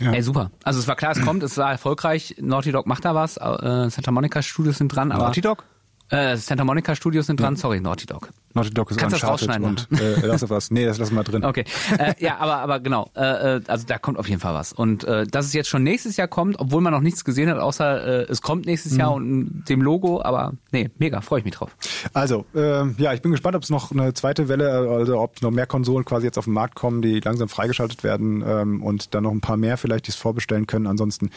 [0.00, 0.12] Ja.
[0.12, 0.50] ey super.
[0.64, 2.36] Also es war klar, es kommt, es war erfolgreich.
[2.40, 5.64] Naughty Dog macht da was, äh, Santa Monica Studios sind dran, aber Naughty Dog?
[6.10, 8.30] Äh, Santa Monica Studios sind dran, sorry, Naughty Dog.
[8.54, 10.72] Naughty Dog ist Kannst das rausschneiden, und äh, Last of Us.
[10.72, 11.44] Nee, das lassen wir drin.
[11.44, 11.64] Okay,
[11.98, 15.04] äh, ja, aber aber genau, äh, äh, also da kommt auf jeden Fall was und
[15.04, 18.22] äh, dass es jetzt schon nächstes Jahr kommt, obwohl man noch nichts gesehen hat, außer
[18.22, 21.76] äh, es kommt nächstes Jahr und dem Logo, aber nee, mega, freue ich mich drauf.
[22.12, 25.52] Also, ähm, ja, ich bin gespannt, ob es noch eine zweite Welle, also ob noch
[25.52, 29.22] mehr Konsolen quasi jetzt auf den Markt kommen, die langsam freigeschaltet werden ähm, und dann
[29.22, 30.88] noch ein paar mehr vielleicht, die es vorbestellen können.
[30.88, 31.30] Ansonsten,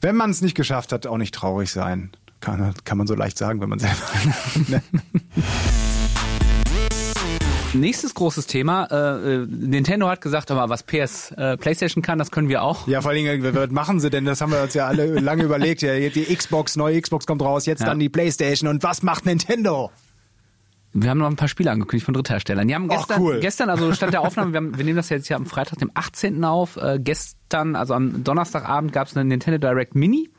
[0.00, 2.10] wenn man es nicht geschafft hat, auch nicht traurig sein.
[2.46, 3.96] Kann, kann man so leicht sagen, wenn man selber.
[4.68, 4.80] ne?
[7.74, 12.30] Nächstes großes Thema, äh, äh, Nintendo hat gesagt, aber was PS äh, PlayStation kann, das
[12.30, 12.86] können wir auch.
[12.86, 14.26] Ja, vor allen Dingen, was machen sie denn?
[14.26, 15.82] Das haben wir uns ja alle lange überlegt.
[15.82, 17.86] Ja, die Xbox, neue Xbox kommt raus, jetzt Ja.
[17.86, 18.70] dann die Playstation.
[18.70, 19.90] Und was macht Nintendo?
[20.92, 22.68] Wir haben noch ein paar Spiele angekündigt von Drittherstellern.
[22.68, 23.40] Die haben gestern, cool.
[23.40, 25.90] gestern also Stand der Aufnahme, wir, haben, wir nehmen das jetzt hier am Freitag, dem
[25.94, 26.44] 18.
[26.44, 26.76] auf.
[26.76, 30.30] Äh, gestern, also am Donnerstagabend, gab es eine Nintendo Direct Mini,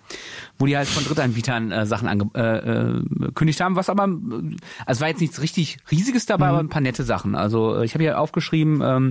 [0.57, 5.21] wo die halt von Drittanbietern äh, Sachen angekündigt haben, was aber, äh, also war jetzt
[5.21, 6.51] nichts richtig Riesiges dabei, Mhm.
[6.51, 7.35] aber ein paar nette Sachen.
[7.35, 9.09] Also äh, ich habe hier aufgeschrieben, ähm,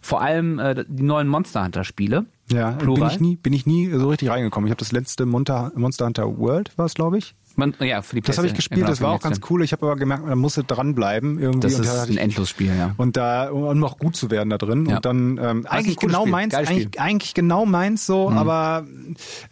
[0.00, 2.26] vor allem äh, die neuen Monster Hunter Spiele.
[2.52, 3.10] Ja, bin Plural.
[3.10, 4.66] ich nie, bin ich nie so richtig reingekommen.
[4.68, 7.34] Ich habe das letzte Monster, Monster Hunter World, war es, glaube ich.
[7.56, 9.62] Man, ja, für die Das habe ich gespielt, genau, das war auch ganz cool.
[9.62, 11.60] Ich habe aber gemerkt, man musste dranbleiben irgendwie.
[11.60, 12.94] Das und ist da ein Endlosspiel, ja.
[12.96, 14.86] Und da, um noch gut zu werden da drin.
[14.86, 14.96] Ja.
[14.96, 16.86] Und dann, ähm, eigentlich genau Spiel, meins, eigentlich.
[16.86, 16.90] Mhm.
[16.98, 18.86] eigentlich genau meins so, aber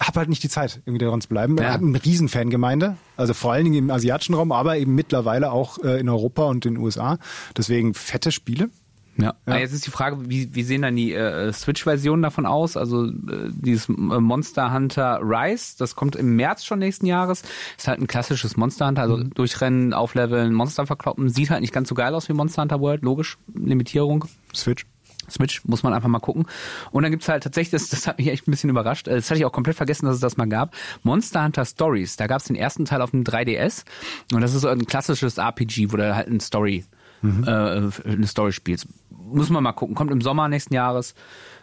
[0.00, 1.56] habe halt nicht die Zeit, irgendwie daran zu bleiben.
[1.58, 1.72] Ja.
[1.72, 5.78] Hat eine riesen Fangemeinde, also vor allen Dingen im asiatischen Raum, aber eben mittlerweile auch
[5.78, 7.18] äh, in Europa und in den USA.
[7.56, 8.70] Deswegen fette Spiele.
[9.18, 9.34] Ja.
[9.44, 12.76] Ah, Jetzt ist die Frage, wie, wie sehen dann die äh, Switch-Versionen davon aus?
[12.76, 17.42] Also äh, dieses äh, Monster Hunter Rise, das kommt im März schon nächsten Jahres.
[17.76, 21.28] Ist halt ein klassisches Monster Hunter, also durchrennen, aufleveln, Monster verkloppen.
[21.28, 24.24] Sieht halt nicht ganz so geil aus wie Monster Hunter World, logisch, Limitierung.
[24.54, 24.86] Switch.
[25.30, 26.46] Switch, muss man einfach mal gucken.
[26.90, 29.30] Und dann gibt's halt tatsächlich, das, das hat mich echt ein bisschen überrascht, äh, das
[29.30, 32.16] hatte ich auch komplett vergessen, dass es das mal gab, Monster Hunter Stories.
[32.16, 33.84] Da gab's den ersten Teil auf dem 3DS
[34.32, 36.84] und das ist so ein klassisches RPG, wo du halt eine Story,
[37.22, 38.86] äh, eine Story spielst.
[39.10, 39.94] Muss man mal gucken.
[39.94, 41.14] Kommt im Sommer nächsten Jahres,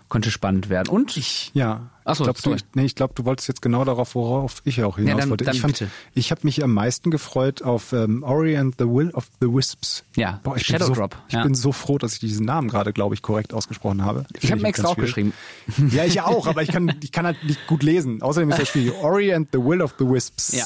[0.09, 0.89] könnte spannend werden.
[0.89, 1.89] Und ich, Ja.
[2.03, 4.83] Ach so, ich glaube, du, nee, ich glaub, du wolltest jetzt genau darauf, worauf ich
[4.83, 5.43] auch hinaus Ja, dann- wollte.
[5.43, 5.91] dann ich fand, bitte.
[6.15, 10.03] ich habe mich am meisten gefreut auf ähm, Ori and the Will of the Wisps.
[10.15, 11.43] Ja, Boah, ich Shadow bin so, Drop, Ich ja.
[11.43, 14.25] bin so froh, dass ich diesen Namen gerade, glaube ich, korrekt ausgesprochen habe.
[14.39, 15.33] ich habe mir extra auch geschrieben.
[15.91, 18.23] Ja, ich auch, aber ich kann, ich kann halt nicht gut lesen.
[18.23, 20.53] Außerdem ist das Spiel Ori and the Will of the Wisps.
[20.53, 20.65] Ja.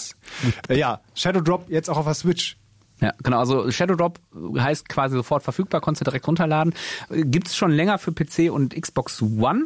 [0.74, 2.56] Äh, ja, Shadow Drop jetzt auch auf der Switch.
[3.04, 3.40] Ja, genau.
[3.40, 4.18] Also Shadow Drop
[4.58, 6.74] heißt quasi sofort verfügbar, konntest du direkt runterladen.
[7.10, 9.66] Gibt es schon länger für PC und Xbox One.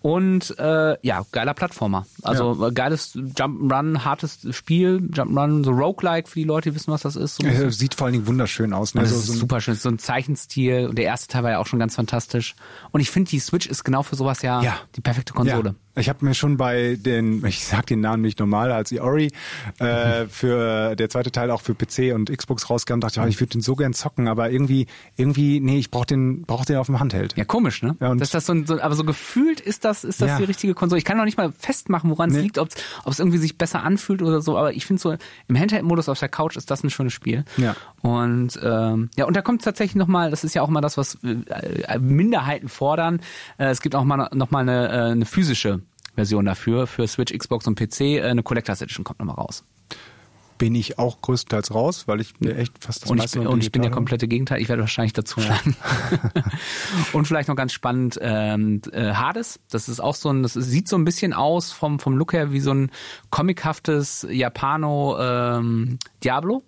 [0.00, 2.06] Und äh, ja, geiler Plattformer.
[2.22, 7.02] Also äh, geiles Jump'n'Run, hartes Spiel, Jump'n'Run, so Roguelike für die Leute, die wissen, was
[7.02, 7.42] das ist.
[7.44, 8.94] Äh, sieht vor allen Dingen wunderschön aus.
[8.94, 9.00] Ne?
[9.02, 10.86] das So- ist so ein- super schön, so ein Zeichenstil.
[10.88, 12.54] Und der erste Teil war ja auch schon ganz fantastisch.
[12.92, 14.76] Und ich finde, die Switch ist genau für sowas ja, Ja.
[14.96, 15.70] die perfekte Konsole.
[15.70, 15.74] Ja.
[16.00, 19.32] Ich habe mir schon bei den, ich sag den Namen nicht normal, als Ori
[19.80, 23.40] äh, für der zweite Teil auch für PC und Xbox rauskam, dachte ich, ja, ich
[23.40, 26.86] würde den so gern zocken, aber irgendwie, irgendwie, nee, ich brauch den, brauch den auf
[26.86, 27.34] dem Handheld.
[27.36, 27.96] Ja, komisch, ne?
[28.00, 30.38] Ja, und- Dass das so, ein- so, aber so gefühlt ist das, ist das Ja.
[30.38, 30.98] die richtige Konsole.
[30.98, 32.42] Ich kann noch nicht mal festmachen, woran es Nee.
[32.42, 32.68] liegt, ob
[33.06, 35.16] es irgendwie sich besser anfühlt oder so, aber ich finde so,
[35.48, 37.44] im Handheld-Modus auf der Couch ist das ein schönes Spiel.
[37.56, 37.74] Ja.
[38.02, 41.18] Und ähm, ja, und da kommt tatsächlich nochmal, das ist ja auch mal das, was
[41.24, 43.20] äh, Minderheiten fordern.
[43.58, 45.80] Äh, es gibt auch mal nochmal eine, äh, eine physische
[46.14, 48.00] Version dafür, für Switch, Xbox und PC.
[48.00, 49.64] Äh, eine Collectors Edition kommt nochmal raus.
[50.58, 53.44] Bin ich auch größtenteils raus, weil ich mir echt fast das Und ich, meiste bin,
[53.44, 54.60] noch und ich bin der komplette Gegenteil.
[54.60, 55.76] Ich werde wahrscheinlich dazu schlagen.
[57.12, 59.60] und vielleicht noch ganz spannend, ähm, äh, Hades.
[59.70, 62.52] Das ist auch so ein, das sieht so ein bisschen aus vom, vom Look her
[62.52, 62.90] wie so ein
[63.30, 66.62] comichaftes Japano ähm, Diablo.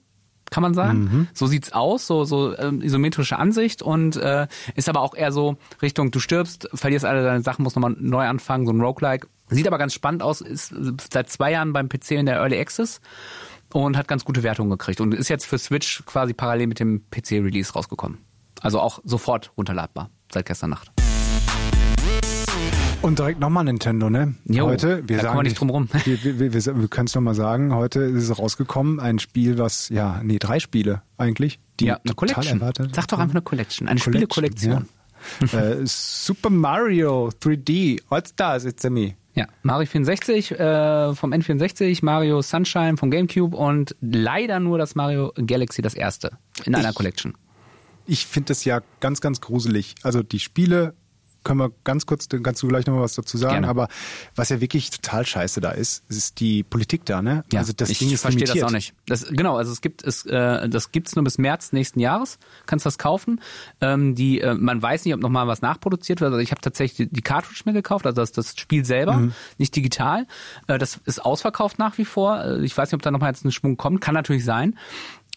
[0.50, 0.98] Kann man sagen.
[0.98, 1.29] Mhm.
[1.33, 5.57] So sieht's aus, so, so ähm, isometrische Ansicht und äh, ist aber auch eher so
[5.81, 9.29] Richtung, du stirbst, verlierst alle deine Sachen, musst nochmal neu anfangen, so ein Roguelike.
[9.48, 10.74] Sieht aber ganz spannend aus, ist
[11.12, 13.00] seit zwei Jahren beim PC in der Early Access
[13.72, 17.02] und hat ganz gute Wertungen gekriegt und ist jetzt für Switch quasi parallel mit dem
[17.11, 18.18] PC-Release rausgekommen.
[18.61, 20.90] Also auch sofort runterladbar seit gestern Nacht.
[23.02, 24.35] Und direkt nochmal Nintendo, ne?
[24.44, 25.88] Jo, heute, wir da sagen kommen wir nicht drum rum.
[26.04, 29.88] Wir, wir, wir, wir können es nochmal sagen, heute ist es rausgekommen, ein Spiel, was,
[29.88, 32.61] ja, nee, drei Spiele eigentlich, die ja, eine total Collection.
[32.61, 32.94] erwartet.
[32.94, 34.88] Sag doch einfach eine Collection, eine Collection, Spielekollektion.
[35.52, 39.14] äh, Super Mario 3D, All-Stars, it's a me.
[39.35, 45.33] Ja, Mario 64 äh, vom N64, Mario Sunshine vom GameCube und leider nur das Mario
[45.37, 46.33] Galaxy das erste
[46.64, 47.35] in einer Ich- Collection.
[48.07, 49.95] Ich finde das ja ganz, ganz gruselig.
[50.03, 50.95] Also die Spiele
[51.44, 53.68] können wir ganz kurz, dann kannst du gleich noch mal was dazu sagen, Gerne.
[53.68, 53.88] aber
[54.37, 57.44] was ja wirklich total scheiße da ist, ist die Politik da, ne?
[57.53, 58.66] Ja, also das ich Ding ist verstehe das limitiert.
[58.68, 58.94] auch nicht.
[59.07, 62.38] Das, genau, also es gibt es, äh, das gibt's nur bis März nächsten Jahres.
[62.66, 63.40] Kannst das kaufen.
[63.81, 66.33] Ähm, die, äh, man weiß nicht, ob noch mal was nachproduziert wird.
[66.33, 69.33] Also ich habe tatsächlich die, die Cartridge mir gekauft, also das, das Spiel selber, Mhm.
[69.59, 70.26] nicht digital.
[70.66, 72.44] Äh, das ist ausverkauft nach wie vor.
[72.44, 74.00] Äh, Ich weiß nicht, ob da noch mal jetzt ein Schwung kommt.
[74.00, 74.76] Kann natürlich sein.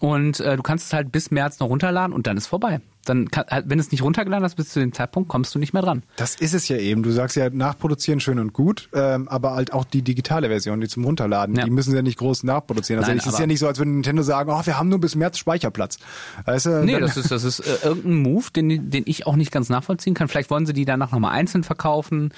[0.03, 2.81] Und äh, du kannst es halt bis März noch runterladen und dann ist vorbei.
[3.05, 5.59] Dann, kann, halt, wenn du es nicht runtergeladen hast bis zu dem Zeitpunkt, kommst du
[5.59, 6.03] nicht mehr dran.
[6.17, 7.03] Das ist es ja eben.
[7.03, 10.89] Du sagst ja, nachproduzieren schön und gut, ähm, aber halt auch die digitale Version, die
[10.89, 11.63] zum Runterladen, Ja.
[11.63, 12.99] die müssen sie ja nicht groß nachproduzieren.
[12.99, 14.99] Also Nein, es ist ja nicht so, als würde Nintendo sagen, oh, wir haben nur
[14.99, 15.99] bis März Speicherplatz.
[16.43, 19.53] Weißt du, Nee, das ist, das ist äh, irgendein Move, den, den ich auch nicht
[19.53, 20.27] ganz nachvollziehen kann.
[20.27, 22.33] Vielleicht wollen sie die danach nochmal einzeln verkaufen.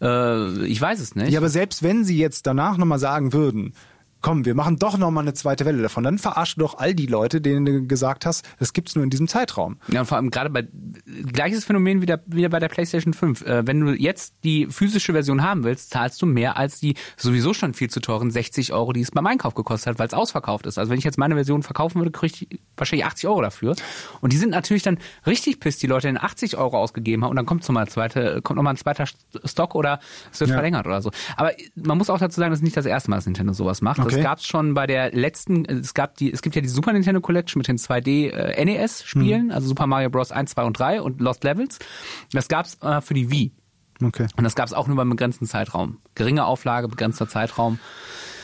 [0.00, 1.30] Äh, ich weiß es nicht.
[1.32, 3.74] Ja, aber selbst wenn sie jetzt danach nochmal sagen würden,
[4.20, 7.40] komm, wir machen doch nochmal eine zweite Welle davon, dann verarsche doch all die Leute,
[7.40, 9.78] denen du gesagt hast, das gibt's nur in diesem Zeitraum.
[9.88, 10.66] Ja, und vor allem gerade bei
[11.32, 13.42] gleiches Phänomen wie der, wieder bei der PlayStation 5.
[13.42, 17.54] Äh, wenn du jetzt die physische Version haben willst, zahlst du mehr als die sowieso
[17.54, 20.66] schon viel zu teuren 60 Euro, die es beim Einkauf gekostet hat, weil es ausverkauft
[20.66, 20.78] ist.
[20.78, 23.74] Also wenn ich jetzt meine Version verkaufen würde, kriege ich wahrscheinlich 80 Euro dafür.
[24.20, 27.36] Und die sind natürlich dann richtig piss, die Leute in 80 Euro ausgegeben haben und
[27.36, 29.04] dann kommt noch mal zweite, kommt noch mal ein zweiter
[29.44, 30.00] Stock oder
[30.32, 30.56] es wird Ja.
[30.56, 31.10] verlängert oder so.
[31.36, 33.80] Aber man muss auch dazu sagen, das ist nicht das erste Mal, dass Nintendo sowas
[33.82, 33.98] macht.
[33.98, 34.09] Okay.
[34.16, 36.92] Das gab es schon bei der letzten, es gab die, es gibt ja die Super
[36.92, 39.50] Nintendo Collection mit den 2D äh, NES-Spielen, Mhm.
[39.52, 40.32] also Super Mario Bros.
[40.32, 41.78] 1, 2 und 3 und Lost Levels.
[42.32, 43.52] Das gab's äh, für die Wii.
[44.02, 44.26] Okay.
[44.36, 45.98] Und das gab's auch nur beim begrenzten Zeitraum.
[46.14, 47.78] Geringe Auflage, begrenzter Zeitraum.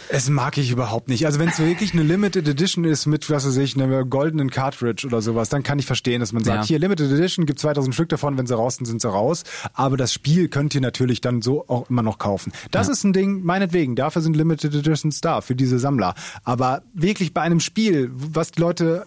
[0.08, 1.26] Es mag ich überhaupt nicht.
[1.26, 5.06] Also wenn es wirklich eine Limited Edition ist mit, was weiß ich, einer goldenen Cartridge
[5.06, 6.64] oder sowas, dann kann ich verstehen, dass man sagt, Ja.
[6.66, 9.44] hier Limited Edition, gibt 2000 Stück davon, wenn sie raus sind, sind sie raus.
[9.72, 12.52] Aber das Spiel könnt ihr natürlich dann so auch immer noch kaufen.
[12.70, 16.14] Das ist ein Ding, meinetwegen, dafür sind Limited Editions da, für diese Sammler.
[16.44, 19.06] Aber wirklich bei einem Spiel, was die Leute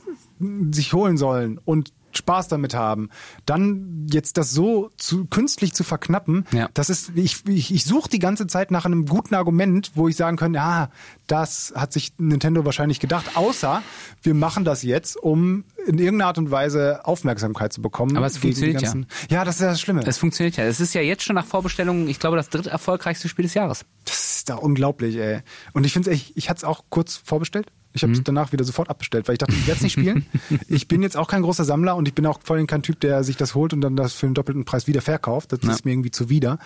[0.71, 3.09] sich holen sollen und Spaß damit haben,
[3.45, 6.69] dann jetzt das so zu, künstlich zu verknappen, Ja.
[6.73, 10.15] das ist, ich, ich, ich suche die ganze Zeit nach einem guten Argument, wo ich
[10.15, 10.89] sagen könnte, ah,
[11.27, 13.81] das hat sich Nintendo wahrscheinlich gedacht, außer
[14.23, 18.15] wir machen das jetzt, um in irgendeiner Art und Weise Aufmerksamkeit zu bekommen.
[18.17, 18.93] Aber es funktioniert ja.
[19.29, 20.01] Ja, das ist ja das Schlimme.
[20.05, 20.63] Es funktioniert ja.
[20.65, 23.85] Es ist ja jetzt schon nach Vorbestellungen, ich glaube, das dritt erfolgreichste Spiel des Jahres.
[24.05, 25.41] Das ist da unglaublich, ey.
[25.73, 27.67] Und ich finde ich, ich hatte es auch kurz vorbestellt.
[27.91, 30.27] Ich habe es danach wieder sofort abbestellt, weil ich dachte, ich werde es nicht spielen.
[30.67, 32.99] ich bin jetzt auch kein großer Sammler und ich bin auch vor allem kein Typ,
[32.99, 35.53] der sich das holt und dann das für einen doppelten Preis wieder verkauft.
[35.53, 35.71] Das Ja.
[35.71, 36.59] ist mir irgendwie zuwider.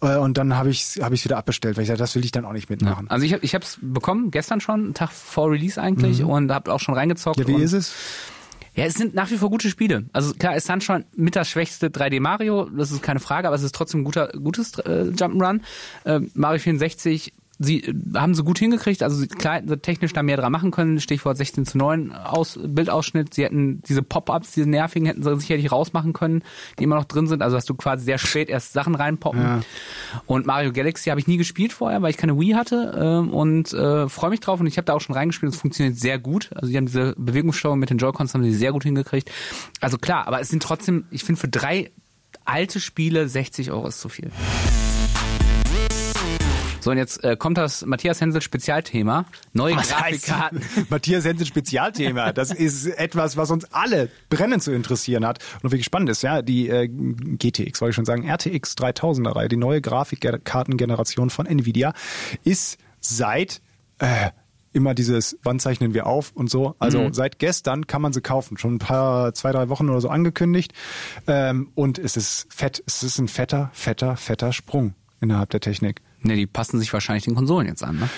[0.00, 2.24] Äh, Und dann habe ich es hab ich's wieder abbestellt, weil ich dachte, das will
[2.24, 3.10] ich dann auch nicht mitmachen.
[3.10, 6.72] Also ich habe ich es bekommen, gestern schon, einen Tag vor Release eigentlich, und habe
[6.72, 7.38] auch schon reingezockt.
[7.40, 7.92] Ja, wie ist es?
[8.78, 10.04] Ja, es sind nach wie vor gute Spiele.
[10.12, 13.64] Also klar, ist schon mit das schwächste 3D Mario, das ist keine Frage, aber es
[13.64, 15.62] ist trotzdem ein guter, gutes äh, Jump'n'Run.
[16.04, 20.12] Äh, Mario 64, sie äh, haben sie gut hingekriegt, also sie, klar, hätten sie technisch
[20.12, 24.52] da mehr dran machen können, Stichwort 16 zu 9 Aus, Bildausschnitt, sie hätten diese Pop-Ups,
[24.52, 26.42] diese nervigen, hätten sie sicherlich rausmachen können,
[26.78, 29.40] die immer noch drin sind, also dass du quasi sehr spät erst Sachen reinpoppen.
[29.40, 29.60] Ja.
[30.26, 33.72] Und Mario Galaxy habe ich nie gespielt vorher, weil ich keine Wii hatte ähm, und
[33.72, 35.52] äh, freue mich drauf und ich habe da auch schon reingespielt.
[35.52, 36.50] Es funktioniert sehr gut.
[36.54, 39.30] Also die haben diese Bewegungssteuerung mit den Joy-Cons haben sie sehr gut hingekriegt.
[39.80, 41.90] Also klar, aber es sind trotzdem, ich finde für drei
[42.44, 44.30] alte Spiele 60 Euro ist zu viel.
[46.80, 49.24] So, und jetzt äh, kommt das Matthias Hensel Spezialthema.
[49.52, 50.62] Neue Grafikkarten.
[50.90, 52.32] Matthias Hensen Spezialthema.
[52.32, 56.22] Das ist etwas, was uns alle brennend zu interessieren hat und wirklich spannend ist.
[56.22, 61.46] Ja, die äh, GTX, wollte ich schon sagen, RTX 3000er Reihe, die neue Grafikkartengeneration von
[61.46, 61.94] Nvidia,
[62.44, 63.60] ist seit
[63.98, 64.30] äh,
[64.72, 66.76] immer dieses, wann zeichnen wir auf und so.
[66.78, 68.56] Also seit gestern kann man sie kaufen.
[68.56, 70.72] Schon ein paar, zwei, drei Wochen oder so angekündigt.
[71.26, 72.82] Ähm, und es ist fett.
[72.86, 76.02] Es ist ein fetter, fetter, fetter Sprung innerhalb der Technik.
[76.22, 78.08] Ne, die passen sich wahrscheinlich den Konsolen jetzt an, ne?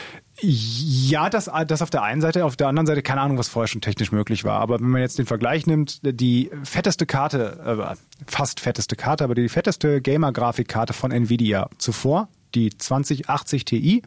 [0.42, 3.68] Ja, das, das auf der einen Seite, auf der anderen Seite keine Ahnung, was vorher
[3.68, 4.58] schon technisch möglich war.
[4.60, 7.58] Aber wenn man jetzt den Vergleich nimmt, die fetteste Karte,
[7.90, 14.02] äh, fast fetteste Karte, aber die fetteste Gamer-Grafikkarte von Nvidia zuvor, die 2080 Ti,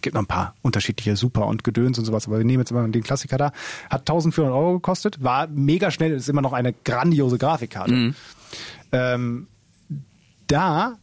[0.00, 2.86] gibt noch ein paar unterschiedliche Super und Gedöns und sowas, aber wir nehmen jetzt immer
[2.88, 3.52] den Klassiker da,
[3.90, 7.92] hat 1400 Euro gekostet, war mega schnell, ist immer noch eine grandiose Grafikkarte.
[8.92, 9.48] Ähm,
[10.46, 10.98] da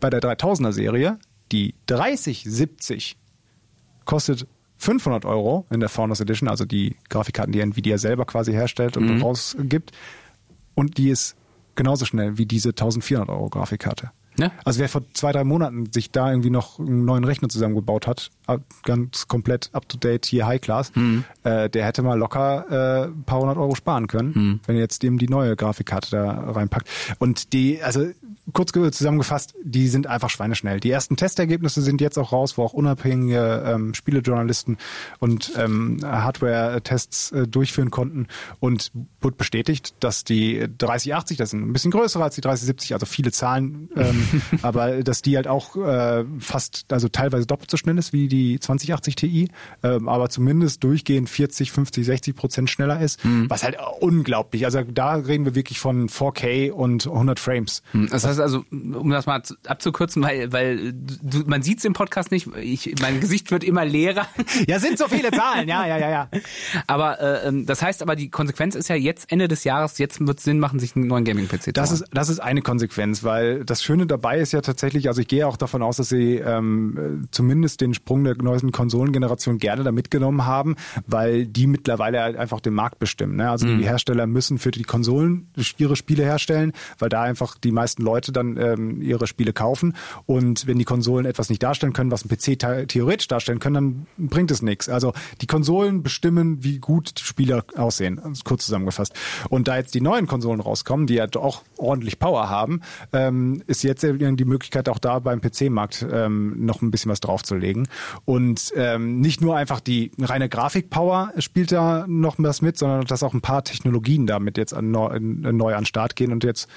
[0.00, 1.18] bei der 3000er Serie
[1.52, 3.16] die 3070
[4.04, 4.46] kostet
[4.78, 9.22] 500 Euro in der Founders Edition, also die Grafikkarten, die Nvidia selber quasi herstellt und
[9.22, 9.92] rausgibt.
[10.74, 11.36] Und die ist
[11.74, 14.10] genauso schnell wie diese 1400 Euro Grafikkarte.
[14.38, 14.52] Ja.
[14.64, 18.30] Also wer vor zwei, drei Monaten sich da irgendwie noch einen neuen Rechner zusammengebaut hat,
[18.84, 21.24] ganz komplett up to date hier High Class, Mhm.
[21.44, 24.60] äh, der hätte mal locker äh, ein paar hundert Euro sparen können, Mhm.
[24.66, 26.88] wenn er jetzt eben die neue Grafikkarte da reinpackt.
[27.18, 28.06] Und die, also
[28.52, 30.78] kurz ge- zusammengefasst, die sind einfach schweineschnell.
[30.80, 34.76] Die ersten Testergebnisse sind jetzt auch raus, wo auch unabhängige ähm, Spielejournalisten
[35.18, 38.26] und ähm, Hardware-Tests äh, durchführen konnten
[38.60, 43.06] und wurde bestätigt, dass die 3080, das sind ein bisschen größer als die 3070, also
[43.06, 44.25] viele Zahlen, ähm,
[44.62, 48.58] aber dass die halt auch äh, fast, also teilweise doppelt so schnell ist wie die
[48.60, 49.48] 2080 Ti,
[49.82, 54.64] ähm, aber zumindest durchgehend 40, 50, 60 Prozent schneller ist, was halt unglaublich.
[54.64, 57.82] Also da reden wir wirklich von 4K und 100 Frames.
[58.10, 61.92] Das heißt also, um das mal zu- abzukürzen, weil, weil du, man sieht es im
[61.92, 64.26] Podcast nicht, ich, mein Gesicht wird immer leerer.
[64.68, 66.28] Ja, sind so viele Zahlen, ja, ja, ja, ja.
[66.86, 70.38] Aber äh, das heißt aber, die Konsequenz ist ja jetzt Ende des Jahres, jetzt wird
[70.38, 72.02] es Sinn machen, sich einen neuen Gaming-PC zu Das holen.
[72.02, 75.46] ist, das ist eine Konsequenz, weil das Schöne dabei ist ja tatsächlich, also ich gehe
[75.46, 79.92] auch davon aus, dass sie ähm, äh, zumindest den Sprung der neuesten Konsolengeneration gerne da
[79.92, 80.76] mitgenommen haben,
[81.06, 83.36] weil die mittlerweile halt einfach den Markt bestimmen.
[83.36, 83.50] Ne?
[83.50, 88.02] Also die Hersteller müssen für die Konsolen ihre Spiele herstellen, weil da einfach die meisten
[88.02, 89.94] Leute dann ähm, ihre Spiele kaufen.
[90.24, 94.06] Und wenn die Konsolen etwas nicht darstellen können, was ein PC the- theoretisch darstellen können,
[94.18, 94.88] dann bringt es nichts.
[94.88, 99.12] Also die Konsolen bestimmen, wie gut die Spiele aussehen, also kurz zusammengefasst.
[99.50, 102.80] Und da jetzt die neuen Konsolen rauskommen, die ja auch ordentlich Power haben,
[103.12, 107.88] ähm, ist jetzt die Möglichkeit auch da beim PC-Markt ähm, noch ein bisschen was draufzulegen.
[108.24, 113.22] Und ähm, nicht nur einfach die reine Grafikpower spielt da noch was mit, sondern dass
[113.22, 116.68] auch ein paar Technologien damit jetzt an, neu, an Start gehen und jetzt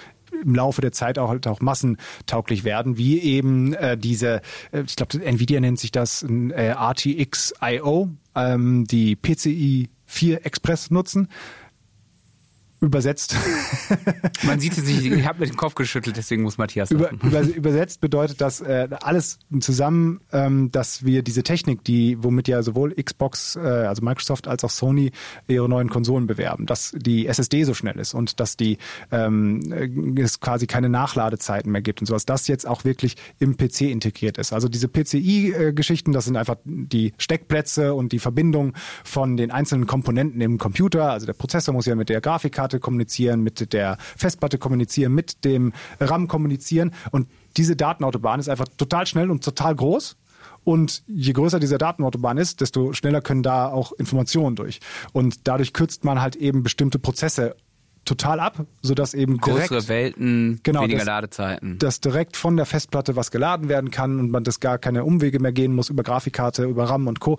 [0.44, 4.96] im Laufe der Zeit auch halt auch massentauglich werden, wie eben äh, diese, äh, ich
[4.96, 11.30] glaube, Nvidia nennt sich das äh, RTX IO, ähm, die PCI 4 Express nutzen.
[12.82, 13.36] Übersetzt.
[14.44, 17.42] Man sieht es nicht, ich habe mit dem Kopf geschüttelt, deswegen muss Matthias Über, über,
[17.42, 22.94] übersetzt bedeutet das äh, alles zusammen, ähm, dass wir diese Technik, die womit ja sowohl
[22.94, 25.12] Xbox, äh, also Microsoft als auch Sony
[25.48, 28.78] ihre neuen Konsolen bewerben, dass die SSD so schnell ist und dass die
[29.12, 33.58] ähm, äh, es quasi keine Nachladezeiten mehr gibt und sowas, das jetzt auch wirklich im
[33.58, 34.54] PC integriert ist.
[34.54, 40.40] Also diese PCI-Geschichten, das sind einfach die Steckplätze und die Verbindung von den einzelnen Komponenten
[40.40, 41.12] im Computer.
[41.12, 45.74] Also der Prozessor muss ja mit der Grafikkarte kommunizieren, mit der Festplatte kommunizieren, mit dem
[46.00, 47.28] RAM kommunizieren und
[47.58, 50.18] diese Datenautobahn ist einfach total schnell und total groß.
[50.66, 54.82] Und je größer diese Datenautobahn ist, desto schneller können da auch Informationen durch.
[55.14, 57.56] Und dadurch kürzt man halt eben bestimmte Prozesse
[58.06, 61.78] total ab, sodass eben direkt Größere Welten, Genau, weniger das- Ladezeiten.
[61.80, 65.40] dass direkt von der Festplatte was geladen werden kann und man das gar keine Umwege
[65.40, 67.38] mehr gehen muss über Grafikkarte, über RAM und Co.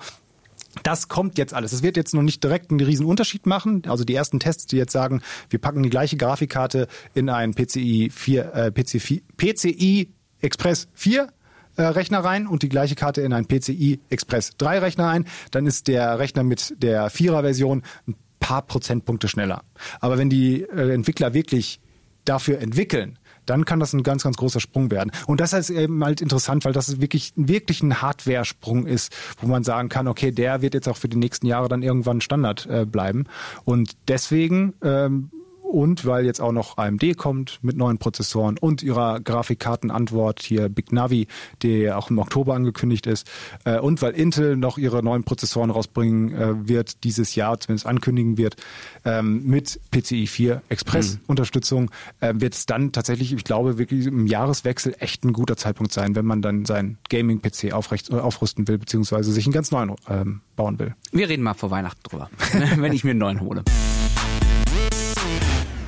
[0.83, 1.72] Das kommt jetzt alles.
[1.72, 3.83] Es wird jetzt noch nicht direkt einen riesen Unterschied machen.
[3.87, 8.11] Also die ersten Tests, die jetzt sagen, wir packen die gleiche Grafikkarte in einen PCI
[8.12, 11.28] 4, äh, PCI, PCI Express 4
[11.76, 15.66] äh, Rechner rein und die gleiche Karte in einen PCI Express 3 Rechner ein, dann
[15.66, 19.62] ist der Rechner mit der 4er Version ein paar Prozentpunkte schneller.
[20.00, 21.80] Aber wenn die äh, Entwickler wirklich
[22.24, 23.18] dafür entwickeln,
[23.50, 25.10] dann kann das ein ganz, ganz großer Sprung werden.
[25.26, 29.64] Und das ist eben halt interessant, weil das wirklich, wirklich ein Hardware-Sprung ist, wo man
[29.64, 32.86] sagen kann, okay, der wird jetzt auch für die nächsten Jahre dann irgendwann Standard äh,
[32.86, 33.24] bleiben.
[33.64, 35.30] Und deswegen ähm,
[35.70, 40.92] und weil jetzt auch noch AMD kommt mit neuen Prozessoren und ihrer Grafikkartenantwort hier Big
[40.92, 41.28] Navi,
[41.62, 43.30] die auch im Oktober angekündigt ist,
[43.64, 48.37] äh, und weil Intel noch ihre neuen Prozessoren rausbringen äh, wird, dieses Jahr zumindest ankündigen
[48.37, 48.56] wird,
[49.04, 54.26] ähm, mit PCI 4 Express Unterstützung, äh, wird es dann tatsächlich, ich glaube, wirklich im
[54.26, 59.33] Jahreswechsel echt ein guter Zeitpunkt sein, wenn man dann seinen Gaming-PC aufrecht, aufrüsten will, beziehungsweise
[59.33, 60.94] sich einen ganz neuen ähm, bauen will.
[61.12, 62.30] Wir reden mal vor Weihnachten drüber,
[62.76, 63.62] wenn ich mir einen neuen hole.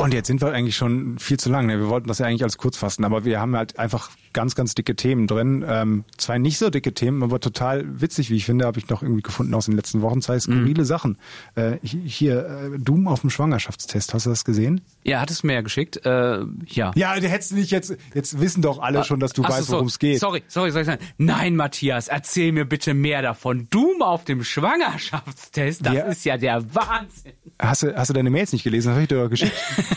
[0.02, 1.66] Und jetzt sind wir eigentlich schon viel zu lang.
[1.66, 1.78] Ne?
[1.78, 4.74] Wir wollten das ja eigentlich alles kurz fassen, aber wir haben halt einfach ganz, ganz
[4.74, 5.64] dicke Themen drin.
[5.66, 9.02] Ähm, zwei nicht so dicke Themen, aber total witzig, wie ich finde, habe ich noch
[9.02, 10.20] irgendwie gefunden aus den letzten Wochen.
[10.22, 11.18] Zwei skurrile Sachen.
[11.54, 14.80] Äh, hier, äh, Doom auf dem Schwangerschaftstest, hast du das gesehen?
[15.04, 16.04] Ja, hat es mir ja geschickt.
[16.04, 16.90] Äh, ja.
[16.94, 19.74] Ja, der hättest du nicht jetzt, jetzt wissen doch alle schon, dass du weißt, so.
[19.74, 20.18] worum es geht.
[20.18, 21.02] Sorry, sorry, soll ich sagen?
[21.18, 23.68] Nein, Matthias, erzähl mir bitte mehr davon.
[23.70, 26.02] Doom auf dem Schwangerschaftstest, das Ja.
[26.04, 27.32] ist ja der Wahnsinn.
[27.58, 28.88] Hast du, hast du deine Mails nicht gelesen?
[28.88, 29.52] Das habe ich dir doch geschickt.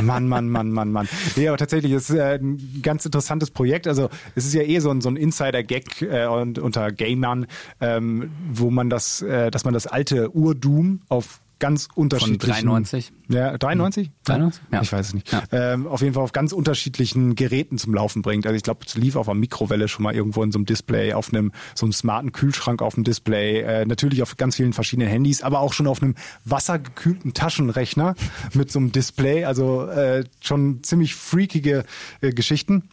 [0.00, 1.08] Mann, Mann, Mann, Mann, Mann.
[1.36, 3.86] Nee, aber tatsächlich, ist äh, ein ganz interessantes Projekt.
[3.86, 7.46] Also es ist ja eh so ein, so ein Insider-Gag äh, unter Gamern,
[7.80, 12.66] ähm, wo man das, äh, dass man das alte Ur-Doom auf ganz unterschiedlichen...
[12.66, 13.12] 93?
[13.28, 14.10] Ja, 93?
[14.24, 14.62] 93?
[14.72, 14.82] Ja.
[14.82, 15.32] Ich weiß es nicht.
[15.32, 15.42] Ja.
[15.52, 18.46] Ähm, auf jeden Fall auf ganz unterschiedlichen Geräten zum Laufen bringt.
[18.46, 21.12] Also ich glaube, es lief auf einer Mikrowelle schon mal irgendwo in so einem Display,
[21.14, 25.08] auf einem so einem smarten Kühlschrank auf dem Display, äh, natürlich auf ganz vielen verschiedenen
[25.08, 26.14] Handys, aber auch schon auf einem
[26.44, 28.14] wassergekühlten Taschenrechner
[28.52, 29.44] mit so einem Display.
[29.44, 31.84] Also äh, schon ziemlich freakige
[32.20, 32.88] äh, Geschichten.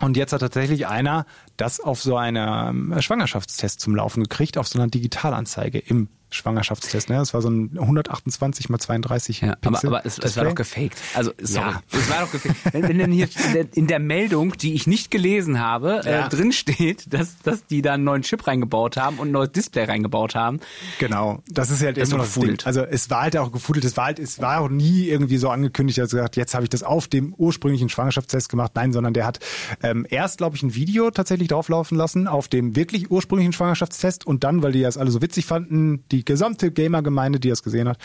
[0.00, 1.24] Und jetzt hat tatsächlich einer
[1.56, 7.10] das auf so einem Schwangerschaftstest zum Laufen gekriegt, auf so einer Digitalanzeige im Schwangerschaftstest.
[7.10, 7.16] Ne?
[7.16, 9.88] Das war so ein 128 mal 32 ja, Pixel.
[9.88, 10.98] Aber, aber es, es war doch gefaked.
[11.14, 11.82] Also sorry, Ja.
[11.92, 12.56] es war doch gefaked.
[12.72, 13.28] Wenn, wenn denn hier
[13.74, 16.26] in der- Meldung, die ich nicht gelesen habe, Ja.
[16.26, 19.52] äh, drin steht, dass, dass die da einen neuen Chip reingebaut haben und ein neues
[19.52, 20.58] Display reingebaut haben.
[20.98, 22.66] Genau, das ist halt Das immer noch gefudelt.
[22.66, 25.50] Also es war halt auch gefudelt, es war halt, es war auch nie irgendwie so
[25.50, 28.72] angekündigt, als gesagt, jetzt habe ich das auf dem ursprünglichen Schwangerschaftstest gemacht.
[28.74, 29.38] Nein, sondern der hat
[29.84, 34.44] ähm, erst, glaube ich, ein Video tatsächlich drauflaufen lassen auf dem wirklich ursprünglichen Schwangerschaftstest und
[34.44, 37.98] dann, weil die das alle so witzig fanden, die gesamte Gamer-Gemeinde, die das gesehen hat,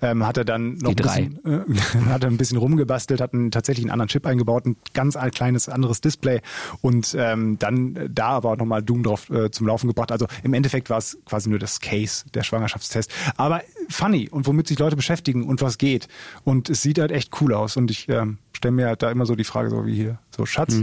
[0.00, 3.34] ähm, hat er dann noch Die ein bisschen, äh, hat er ein bisschen rumgebastelt, hat
[3.34, 6.40] einen, tatsächlich einen anderen Chip eingebaut, ein ganz ein kleines anderes Display
[6.80, 10.12] und ähm, dann äh, da aber auch nochmal Doom drauf äh, zum Laufen gebracht.
[10.12, 13.12] Also im Endeffekt war es quasi nur das Case, der Schwangerschaftstest.
[13.36, 16.08] Aber funny und womit sich Leute beschäftigen und was geht.
[16.44, 17.76] Und es sieht halt echt cool aus.
[17.76, 20.46] Und ich ähm, stelle mir halt da immer so die Frage, so wie hier, so
[20.46, 20.74] Schatz,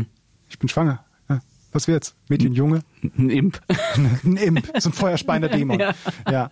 [0.49, 1.03] ich bin schwanger.
[1.71, 2.15] Was wird's?
[2.29, 2.81] Mädchen, Junge?
[3.17, 3.59] Ein Imp.
[4.23, 5.79] ein Imp, so ein feuerspeiender Dämon.
[5.79, 5.93] Ja.
[6.29, 6.49] Ja.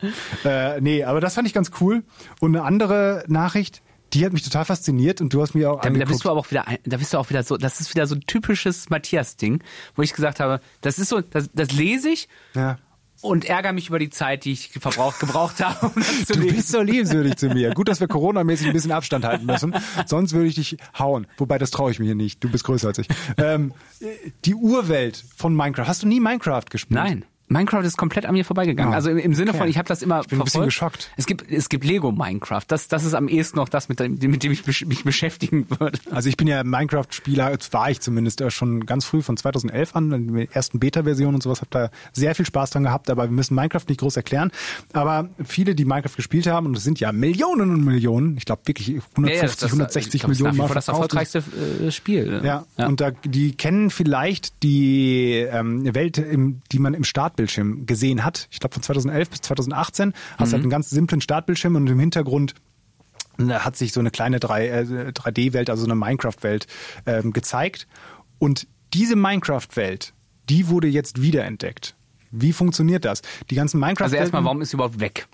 [0.76, 2.04] Äh, nee, aber das fand ich ganz cool.
[2.40, 3.82] Und eine andere Nachricht,
[4.14, 6.40] die hat mich total fasziniert und du hast mir auch Da, da bist du aber
[6.40, 8.90] auch wieder, ein- da bist du auch wieder so, das ist wieder so ein typisches
[8.90, 9.62] Matthias-Ding,
[9.96, 12.78] wo ich gesagt habe, das ist so, das, das lese ich ja.
[13.22, 16.40] Und ärgere mich über die Zeit, die ich verbraucht, gebraucht habe, um das zu Du
[16.40, 16.56] lesen.
[16.56, 17.74] bist so liebenswürdig zu mir.
[17.74, 19.74] Gut, dass wir coronamäßig ein bisschen Abstand halten müssen.
[20.06, 21.28] Sonst würde ich dich hauen.
[21.38, 22.44] Wobei, das traue ich mir hier nicht.
[22.44, 23.08] Du bist größer als ich.
[23.38, 23.74] Ähm,
[24.46, 25.88] die Urwelt von Minecraft.
[25.88, 27.00] Hast du nie Minecraft gespielt?
[27.00, 27.26] Nein.
[27.50, 28.92] Minecraft ist komplett an mir vorbeigegangen.
[28.92, 29.60] Ah, Also im, im Sinne okay.
[29.60, 30.98] von, ich habe das immer Ich bin ein bisschen verfolgt.
[31.00, 31.12] geschockt.
[31.16, 32.64] Es gibt, es gibt Lego Minecraft.
[32.68, 35.98] Das, das ist am ehesten noch das, mit dem, mit dem ich mich beschäftigen würde.
[36.12, 39.96] Also ich bin ja Minecraft-Spieler, jetzt war ich zumindest äh, schon ganz früh von 2011
[39.96, 43.24] an, in der ersten Beta-Version und sowas, habe da sehr viel Spaß dran gehabt, aber
[43.24, 44.52] wir müssen Minecraft nicht groß erklären.
[44.92, 48.64] Aber viele, die Minecraft gespielt haben, und es sind ja Millionen und Millionen, ich glaube
[48.66, 51.44] wirklich 150, 160 ich glaub, das ist Millionen nach wie Mal vor das erfolgreichste
[51.86, 52.42] äh, Spiel.
[52.44, 57.06] Ja, und da, die kennen vielleicht die ähm, Welt, im, die man im
[57.38, 58.48] Startbildschirm gesehen hat.
[58.52, 62.00] Ich glaube von 2011 bis 2018 hast du halt einen ganz simplen Startbildschirm und im
[62.00, 62.56] Hintergrund
[63.38, 66.66] da hat sich so eine kleine 3, äh, 3D-Welt, also so eine Minecraft-Welt
[67.06, 67.88] ähm, gezeigt.
[68.40, 70.14] Und diese Minecraft-Welt,
[70.50, 71.96] die wurde jetzt wiederentdeckt.
[72.32, 73.22] Wie funktioniert das?
[73.52, 75.28] Die ganzen minecraft Also erstmal, warum ist sie überhaupt weg?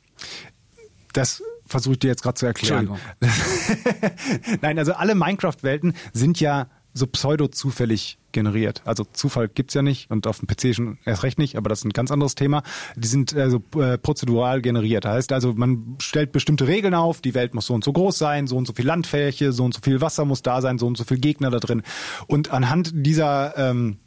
[1.13, 2.89] das versuche ich dir jetzt gerade zu erklären.
[3.21, 4.57] Entschuldigung.
[4.61, 8.81] Nein, also alle Minecraft-Welten sind ja so pseudo-zufällig generiert.
[8.85, 11.79] Also Zufall gibt's ja nicht und auf dem PC schon erst recht nicht, aber das
[11.79, 12.63] ist ein ganz anderes Thema.
[12.95, 15.05] Die sind also äh, prozedural generiert.
[15.05, 18.47] Heißt also, man stellt bestimmte Regeln auf, die Welt muss so und so groß sein,
[18.47, 20.97] so und so viel Landfläche, so und so viel Wasser muss da sein, so und
[20.97, 21.83] so viel Gegner da drin.
[22.27, 23.97] Und anhand dieser ähm,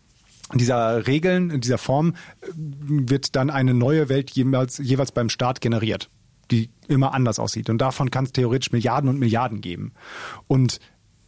[0.55, 6.09] dieser Regeln, dieser Form äh, wird dann eine neue Welt jeweils, jeweils beim Start generiert,
[6.51, 7.69] die immer anders aussieht.
[7.69, 9.93] Und davon kann es theoretisch Milliarden und Milliarden geben.
[10.47, 10.79] Und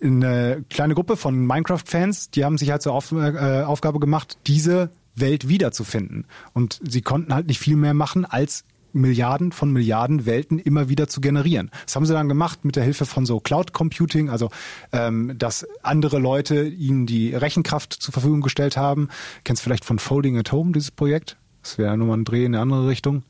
[0.03, 4.91] eine kleine Gruppe von Minecraft-Fans, die haben sich halt zur Auf, äh, Aufgabe gemacht, diese
[5.15, 6.27] Welt wiederzufinden.
[6.53, 11.09] Und sie konnten halt nicht viel mehr machen, als Milliarden von Milliarden Welten immer wieder
[11.09, 11.71] zu generieren.
[11.85, 14.51] Das haben sie dann gemacht mit der Hilfe von so Cloud Computing, also
[14.93, 19.09] ähm, dass andere Leute ihnen die Rechenkraft zur Verfügung gestellt haben.
[19.45, 21.37] Kennst vielleicht von Folding at Home dieses Projekt?
[21.63, 23.25] Das wäre nur mal ein Dreh in eine andere Richtung.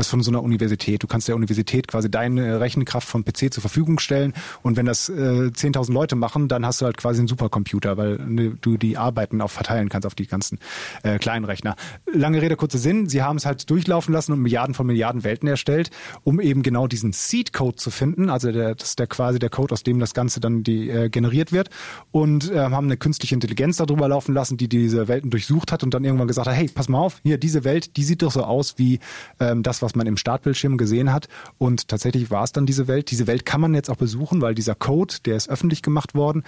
[0.00, 1.02] Das von so einer Universität.
[1.02, 4.32] Du kannst der Universität quasi deine Rechenkraft vom PC zur Verfügung stellen.
[4.62, 8.16] Und wenn das äh, 10.000 Leute machen, dann hast du halt quasi einen Supercomputer, weil
[8.16, 10.58] ne, du die Arbeiten auch verteilen kannst auf die ganzen
[11.02, 11.76] äh, kleinen Rechner.
[12.10, 13.10] Lange Rede, kurzer Sinn.
[13.10, 15.90] Sie haben es halt durchlaufen lassen und Milliarden von Milliarden Welten erstellt,
[16.24, 18.30] um eben genau diesen Seed-Code zu finden.
[18.30, 21.10] Also der, das ist der quasi der Code, aus dem das Ganze dann die, äh,
[21.10, 21.68] generiert wird.
[22.10, 25.92] Und äh, haben eine künstliche Intelligenz darüber laufen lassen, die diese Welten durchsucht hat und
[25.92, 28.44] dann irgendwann gesagt hat, hey, pass mal auf, hier, diese Welt, die sieht doch so
[28.44, 28.98] aus wie
[29.40, 31.28] ähm, das, was man im Startbildschirm gesehen hat.
[31.58, 33.10] Und tatsächlich war es dann diese Welt.
[33.10, 36.44] Diese Welt kann man jetzt auch besuchen, weil dieser Code, der ist öffentlich gemacht worden,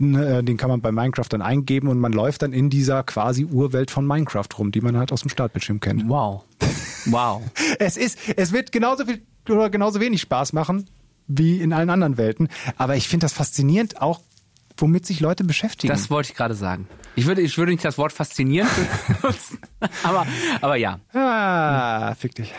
[0.00, 3.44] äh, den kann man bei Minecraft dann eingeben und man läuft dann in dieser quasi
[3.44, 6.08] Urwelt von Minecraft rum, die man halt aus dem Startbildschirm kennt.
[6.08, 6.44] Wow.
[7.06, 7.42] Wow.
[7.78, 10.86] Es ist, es wird genauso viel oder genauso wenig Spaß machen
[11.26, 12.48] wie in allen anderen Welten.
[12.76, 14.20] Aber ich finde das faszinierend, auch
[14.76, 15.92] womit sich Leute beschäftigen.
[15.92, 16.88] Das wollte ich gerade sagen.
[17.14, 18.70] Ich würde, ich würde nicht das Wort faszinierend
[19.20, 19.58] benutzen,
[20.02, 20.26] aber,
[20.62, 20.98] aber ja.
[21.12, 22.52] ah, fick dich.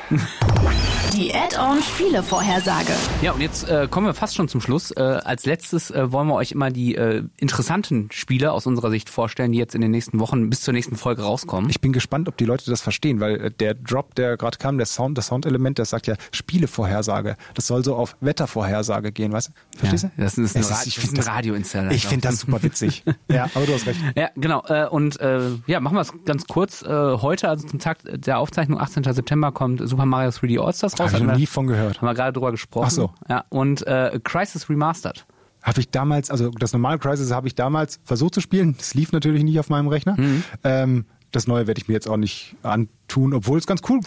[1.14, 2.92] Die Add-on-Spiele-Vorhersage.
[3.22, 4.92] Ja, und jetzt äh, kommen wir fast schon zum Schluss.
[4.92, 9.10] Äh, als letztes äh, wollen wir euch immer die äh, interessanten Spiele aus unserer Sicht
[9.10, 11.70] vorstellen, die jetzt in den nächsten Wochen bis zur nächsten Folge rauskommen.
[11.70, 14.78] Ich bin gespannt, ob die Leute das verstehen, weil äh, der Drop, der gerade kam,
[14.78, 17.38] der Sound, das Soundelement, das sagt ja Spielevorhersage.
[17.54, 19.78] Das soll so auf Wettervorhersage gehen, weißt du?
[19.80, 20.22] Verstehst Ja, du?
[20.24, 21.96] das ist ein Es Ra- ich das ist find ein Radioinstallateur.
[21.96, 23.04] Ich finde das super witzig.
[23.28, 24.00] ja, aber du hast recht.
[24.16, 24.64] Ja, genau.
[24.68, 26.84] Äh, und äh, ja, machen wir es ganz kurz.
[26.84, 29.04] Äh, heute, also zum Tag der Aufzeichnung, 18.
[29.06, 31.14] September, kommt Super Mario 3D All-Stars raus.
[31.14, 31.98] Habe ich noch nie von gehört.
[31.98, 32.86] Haben wir gerade drüber gesprochen.
[32.88, 33.12] Ach so.
[33.28, 35.26] Ja, und äh, Crisis Remastered.
[35.64, 38.76] Habe ich damals, also das normale Crisis habe ich damals versucht zu spielen.
[38.78, 40.16] Das lief natürlich nicht auf meinem Rechner.
[40.20, 40.44] Mhm.
[40.64, 44.02] Ähm, das neue werde ich mir jetzt auch nicht antun, obwohl es ganz cool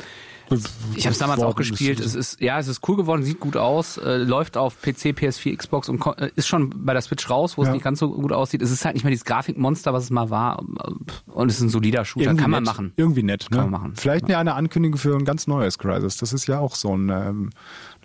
[0.94, 1.98] Ich habe es damals auch gespielt.
[2.00, 2.14] ist.
[2.14, 5.56] Es ist ja, es ist cool geworden, sieht gut aus, äh, läuft auf PC, PS4,
[5.56, 7.74] Xbox und äh, ist schon bei der Switch raus, wo es Ja.
[7.74, 8.62] nicht ganz so gut aussieht.
[8.62, 10.62] Es ist halt nicht mehr dieses Grafikmonster, was es mal war.
[11.26, 12.72] Und es ist ein solider Shooter, Irgendwie kann man nett.
[12.72, 12.92] machen.
[12.96, 13.46] Irgendwie nett.
[13.50, 13.56] Ne?
[13.56, 13.92] Kann man machen.
[13.96, 14.38] Vielleicht ja.
[14.38, 16.16] eine Ankündigung für ein ganz neues Crisis.
[16.16, 17.50] Das ist ja auch so ein, ähm,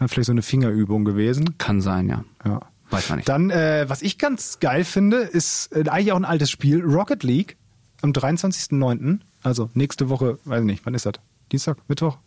[0.07, 1.57] vielleicht so eine Fingerübung gewesen.
[1.57, 2.23] Kann sein, ja.
[2.45, 2.59] Ja.
[2.89, 3.29] Weiß man nicht.
[3.29, 7.23] Dann, äh, was ich ganz geil finde, ist äh, eigentlich auch ein altes Spiel, Rocket
[7.23, 7.55] League
[8.01, 11.13] am 23.09., also nächste Woche, weiß ich nicht, wann ist das?
[11.51, 12.17] Dienstag, Mittwoch?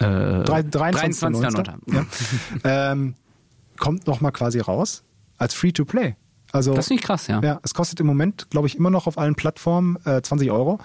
[0.00, 1.42] Äh, Drei- 23.09.
[1.42, 1.74] 23.09..
[2.64, 2.92] Ja.
[2.92, 3.14] ähm,
[3.78, 5.02] kommt nochmal quasi raus
[5.38, 6.16] als Free-to-Play.
[6.52, 7.40] Also, Das finde ich krass, ja.
[7.42, 10.78] ja, es kostet im Moment, glaube ich, immer noch auf allen Plattformen äh, 20 Euro.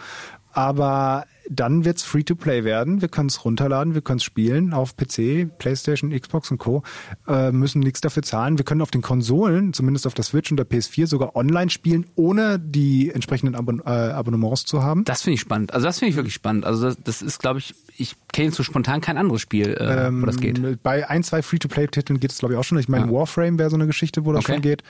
[0.56, 3.02] Aber dann wird's Free-to-Play werden.
[3.02, 6.82] Wir können es runterladen, wir können es spielen auf PC, Playstation, Xbox und Co.
[7.28, 8.58] Äh, müssen nichts dafür zahlen.
[8.58, 12.06] Wir können auf den Konsolen, zumindest auf der Switch und der PS4, sogar online spielen,
[12.16, 15.04] ohne die entsprechenden Abon äh, Abonnements zu haben.
[15.04, 15.74] Das finde ich spannend.
[15.74, 16.66] Also das finde ich wirklich spannend.
[16.66, 20.26] Also das, das ist, glaube ich, ich kenne so spontan kein anderes Spiel, äh, wo
[20.26, 20.58] das geht.
[20.58, 22.80] Ähm, Bei ein, zwei Free-to-Play-Titeln geht es, glaube ich, auch schon.
[22.80, 23.12] Ich meine, Ja.
[23.12, 24.54] Warframe wäre so eine Geschichte, wo das Okay.
[24.54, 24.84] schon geht.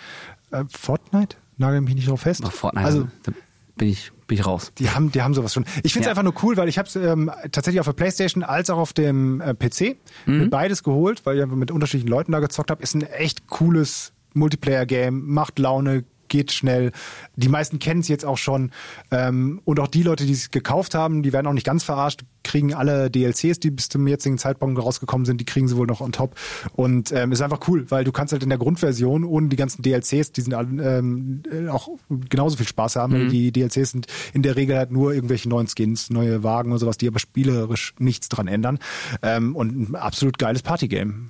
[0.52, 1.36] Äh, Fortnite?
[1.58, 2.44] Nagel mich nicht drauf fest.
[2.46, 3.34] Ach, Fortnite, Also, da
[3.78, 4.72] bin ich, bin ich raus.
[4.80, 5.66] die haben, die haben sowas schon.
[5.84, 6.10] Ich finde es Ja.
[6.12, 8.94] einfach nur cool, weil ich habe es ähm, tatsächlich auf der Playstation als auch auf
[8.94, 10.50] dem äh, PC Mhm.
[10.50, 12.82] beides geholt, weil ich einfach mit unterschiedlichen Leuten da gezockt habe.
[12.82, 16.04] Ist ein echt cooles Multiplayer-Game, macht Laune,
[16.36, 16.92] geht schnell.
[17.38, 18.72] Die meisten kennen es jetzt auch schon.
[19.10, 22.24] Ähm, und auch die Leute, die es gekauft haben, die werden auch nicht ganz verarscht,
[22.44, 26.02] kriegen alle DLCs, die bis zum jetzigen Zeitpunkt rausgekommen sind, die kriegen sie wohl noch
[26.02, 26.36] on top.
[26.74, 29.82] Und ähm, ist einfach cool, weil du kannst halt in der Grundversion ohne die ganzen
[29.82, 33.14] DLCs, die sind ähm, äh, auch genauso viel Spaß haben.
[33.14, 36.80] weil Die DLCs sind in der Regel halt nur irgendwelche neuen Skins, neue Wagen und
[36.80, 38.80] sowas, die aber spielerisch nichts dran ändern.
[39.22, 41.30] Ähm, und ein absolut geiles Partygame.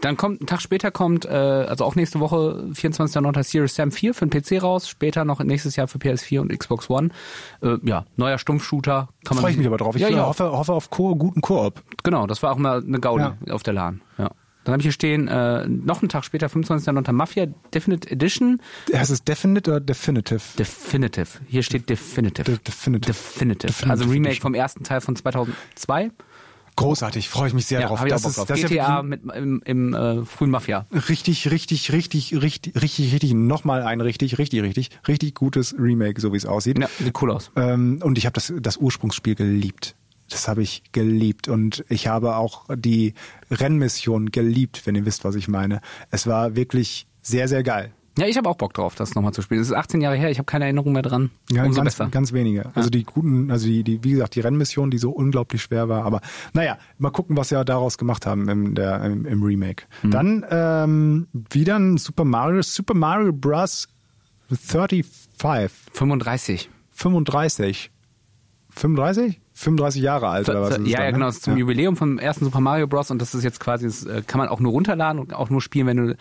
[0.00, 3.42] Dann kommt, einen Tag später kommt, äh, also auch nächste Woche, 24.09.
[3.42, 6.88] Series Sam 4 für den PC raus, später noch nächstes Jahr für PS4 und Xbox
[6.90, 7.10] One.
[7.62, 9.08] Äh, ja, neuer Stumpfshooter.
[9.24, 9.94] Kann man Freue ich mich aber drauf.
[9.96, 11.82] Ich ja, ja, hoffe, hoffe auf Ko guten Koop.
[12.02, 13.54] genau, das war auch mal eine Gaudi Ja.
[13.54, 14.00] auf der LAN.
[14.18, 14.30] Ja.
[14.64, 17.12] Dann habe ich hier stehen, äh, noch einen Tag später, 25.09.
[17.12, 18.62] Mafia Definite Edition.
[18.94, 20.40] Heißt es Definite oder Definitive?
[20.58, 21.26] Definitive.
[21.46, 22.44] Hier steht Definitive.
[22.44, 23.12] De- Definitive.
[23.12, 23.66] Definitive.
[23.66, 24.40] Definitive Also Remake Edition.
[24.42, 26.10] vom ersten Teil von 2002.
[26.76, 28.04] Großartig, freue ich mich sehr Ja, drauf.
[28.04, 28.46] Das ist, drauf.
[28.46, 30.86] das ja GTA wirklich mit, im, im äh, frühen Mafia.
[31.08, 36.32] richtig, richtig, richtig, richtig, richtig, richtig, nochmal ein richtig, richtig, richtig, richtig gutes Remake, so
[36.32, 36.78] wie es aussieht.
[36.78, 37.52] Ja, sieht cool aus.
[37.54, 39.94] Ähm, und ich habe das, das Ursprungsspiel geliebt.
[40.30, 41.46] Das habe ich geliebt.
[41.48, 43.14] Und ich habe auch die
[43.50, 45.80] Rennmission geliebt, wenn ihr wisst, was ich meine.
[46.10, 47.92] Es war wirklich sehr, sehr geil.
[48.16, 49.60] Ja, ich habe auch Bock drauf, das nochmal zu spielen.
[49.60, 51.30] Es ist 18 Jahre her, ich habe keine Erinnerung mehr dran.
[51.50, 52.10] Ja, Umso ganz, besser.
[52.10, 52.70] ganz wenige.
[52.74, 56.04] Also die guten, also die, die, wie gesagt, die Rennmission, die so unglaublich schwer war.
[56.04, 56.20] Aber
[56.52, 59.86] naja, mal gucken, was sie ja daraus gemacht haben im, der, im, im Remake.
[60.02, 60.10] Mhm.
[60.10, 63.88] Dann ähm, wieder ein Super Mario, Super Mario Bros.
[64.48, 65.10] 35,
[65.92, 66.70] 35.
[66.92, 67.90] 35.
[68.70, 69.40] 35?
[69.56, 70.70] 35 Jahre alt oder was?
[70.70, 71.12] ist es ja, dann, ja, ne?
[71.12, 71.26] genau.
[71.26, 71.60] Das ist zum Ja.
[71.60, 73.10] Jubiläum vom ersten Super Mario Bros.
[73.10, 75.60] Und das ist jetzt quasi, das äh, kann man auch nur runterladen und auch nur
[75.60, 76.16] spielen, wenn du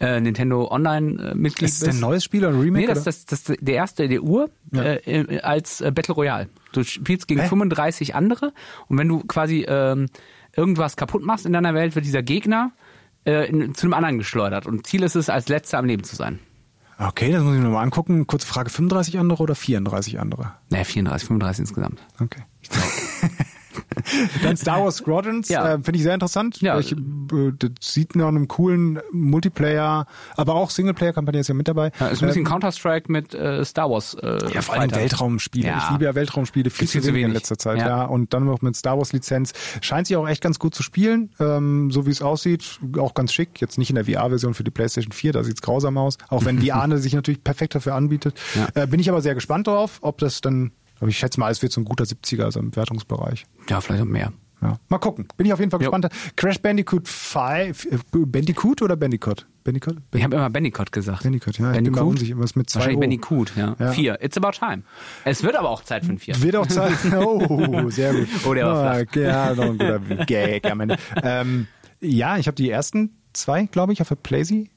[0.00, 1.98] äh, Nintendo Online-Mitglied Ist es bist.
[1.98, 2.82] ein neues Spiel oder ein Remake?
[2.82, 3.04] Nee, das, oder?
[3.06, 4.82] das, das ist der erste der Uhr Ja.
[4.82, 6.48] äh, äh, als äh, Battle Royale.
[6.72, 7.48] Du spielst gegen Hä?
[7.48, 8.52] 35 andere
[8.88, 10.06] und wenn du quasi ähm,
[10.56, 12.72] irgendwas kaputt machst in deiner Welt, wird dieser Gegner
[13.24, 14.66] äh, in, zu einem anderen geschleudert.
[14.66, 16.40] Und Ziel ist es, als letzter am Leben zu sein.
[16.98, 18.26] Okay, das muss ich mir mal angucken.
[18.26, 20.52] Kurze Frage, 35 andere oder 34 andere?
[20.70, 22.00] Naja, 34, 35 insgesamt.
[22.20, 22.42] Okay.
[24.42, 25.74] Dann Star Wars Squadrons, Ja.
[25.74, 26.60] äh, finde ich sehr interessant.
[26.60, 26.78] Ja.
[26.78, 26.96] Ich, äh,
[27.58, 31.90] das sieht nach einem coolen Multiplayer, aber auch Singleplayer-Kampagne ist ja mit dabei.
[31.98, 34.14] Ja, ist ein bisschen Ähm, Counter-Strike mit äh, Star Wars.
[34.14, 34.90] Äh, ja, vor allem.
[34.94, 35.66] Weltraumspiele.
[35.68, 35.78] Ja.
[35.84, 37.78] Ich liebe ja Weltraumspiele viel zu viel zu wenig in letzter Zeit.
[37.78, 37.88] Ja.
[37.88, 38.04] Ja.
[38.04, 39.52] Und dann noch mit Star Wars Lizenz.
[39.80, 42.78] Scheint sich auch echt ganz gut zu spielen, ähm, so wie es aussieht.
[42.98, 43.60] Auch ganz schick.
[43.60, 46.18] Jetzt nicht in der VR-Version für die PlayStation 4, da sieht's grausam aus.
[46.28, 48.40] Auch wenn VR sich natürlich perfekt dafür anbietet.
[48.74, 50.72] Äh, bin ich aber sehr gespannt drauf, ob das dann,
[51.04, 53.44] aber ich schätze mal, es wird so ein guter 70er, also im Wertungsbereich.
[53.68, 54.32] Ja, vielleicht auch mehr.
[54.62, 54.78] Ja.
[54.88, 55.28] Mal gucken.
[55.36, 55.90] Bin ich auf jeden Fall Jo.
[55.90, 56.08] gespannt.
[56.36, 57.84] Crash Bandicoot 5.
[57.84, 59.46] Äh, Bandicoot oder Bandicoot?
[59.62, 59.98] Bandicoot?
[60.14, 61.22] Ich habe immer Bandicoot gesagt.
[61.24, 61.72] Bandicoot, ja.
[61.72, 62.02] Ich bin Bandicoot?
[62.02, 63.00] mir unsicher, was mit zwei Wahrscheinlich O.
[63.00, 63.76] Bandicoot, ja.
[63.78, 63.92] Ja.
[63.92, 64.22] Vier.
[64.24, 64.82] It's about time.
[65.26, 66.40] Es wird aber auch Zeit für ein Vier.
[66.40, 66.96] Wird auch Zeit.
[67.14, 68.28] Oh, sehr gut.
[68.46, 70.96] Oh, der war Ah, Ja, noch ein guter Gag am Ende.
[71.22, 71.66] Ähm,
[72.00, 74.70] ja, ich habe die ersten zwei, glaube ich, auf der Playsee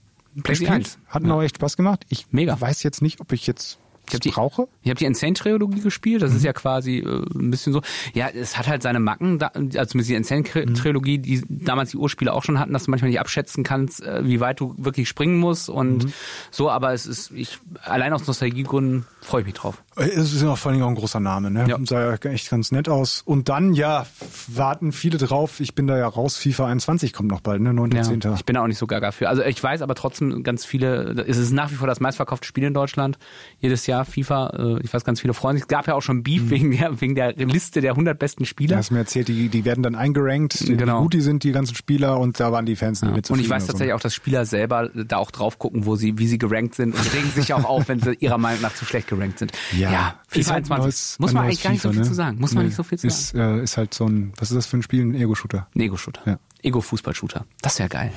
[0.44, 0.72] Playsee gespielt.
[0.72, 1.00] 1.
[1.08, 2.06] Hatten auch echt Spaß gemacht.
[2.10, 2.60] Ich Mega.
[2.60, 4.68] weiß jetzt nicht, ob ich jetzt Ich habe die, brauche?
[4.82, 6.22] Ich habe die Insane-Trilogie gespielt.
[6.22, 6.38] Das mhm.
[6.38, 7.82] ist ja quasi äh, ein bisschen so.
[8.14, 12.34] Ja, es hat halt seine Macken, da, also zumindest die Insane-Trilogie, die damals die Urspiele
[12.34, 15.38] auch schon hatten, dass du manchmal nicht abschätzen kannst, äh, wie weit du wirklich springen
[15.38, 16.14] musst und mhm.
[16.52, 16.70] so.
[16.70, 19.84] Aber es ist, ich allein aus Nostalgiegründen freue ich mich drauf.
[19.96, 21.66] Es ist ja vor allem auch ein großer Name, ne?
[21.68, 21.78] Ja.
[21.84, 23.22] Sah ja echt ganz nett aus.
[23.26, 24.06] Und dann, ja,
[24.48, 25.60] warten viele drauf.
[25.60, 26.38] Ich bin da ja raus.
[26.38, 27.72] FIFA 21 kommt noch bald, ne?
[27.72, 28.24] 9.10.
[28.24, 29.28] Ja, ich bin da auch nicht so gaga für.
[29.28, 32.64] Also ich weiß aber trotzdem ganz viele, es ist nach wie vor das meistverkaufte Spiel
[32.64, 33.18] in Deutschland.
[33.60, 34.78] Jedes Jahr FIFA.
[34.78, 35.62] Äh, ich weiß, ganz viele Freunde.
[35.62, 36.50] Es gab ja auch schon Beef mhm.
[36.50, 38.76] wegen, der, wegen der Liste der 100 besten Spieler.
[38.76, 41.00] Du hast mir erzählt, die, die werden dann eingerankt, genau.
[41.00, 42.20] wie gut die sind, die ganzen Spieler.
[42.20, 43.16] Und da waren die Fans nicht ja.
[43.16, 43.96] mit Und ich weiß tatsächlich so.
[43.96, 47.14] auch, dass Spieler selber da auch drauf gucken, wo sie, wie sie gerankt sind und
[47.14, 49.52] regen sich auch auf, wenn sie ihrer Meinung nach zu schlecht gerankt sind.
[49.78, 50.84] Ja, ja FIFA 21.
[50.84, 52.08] Neues, muss man eigentlich gar nicht so viel ne?
[52.08, 52.38] zu sagen.
[52.40, 52.68] Muss man nee.
[52.70, 53.60] nicht so viel zu ist, sagen.
[53.60, 55.02] Äh, ist halt so ein, was ist das für ein Spiel?
[55.04, 55.68] Ein Ego-Shooter.
[55.76, 56.22] Ein Ego-Shooter.
[56.26, 56.40] Ja.
[56.64, 57.46] Ego-Fußball-Shooter.
[57.62, 58.12] Das wäre geil.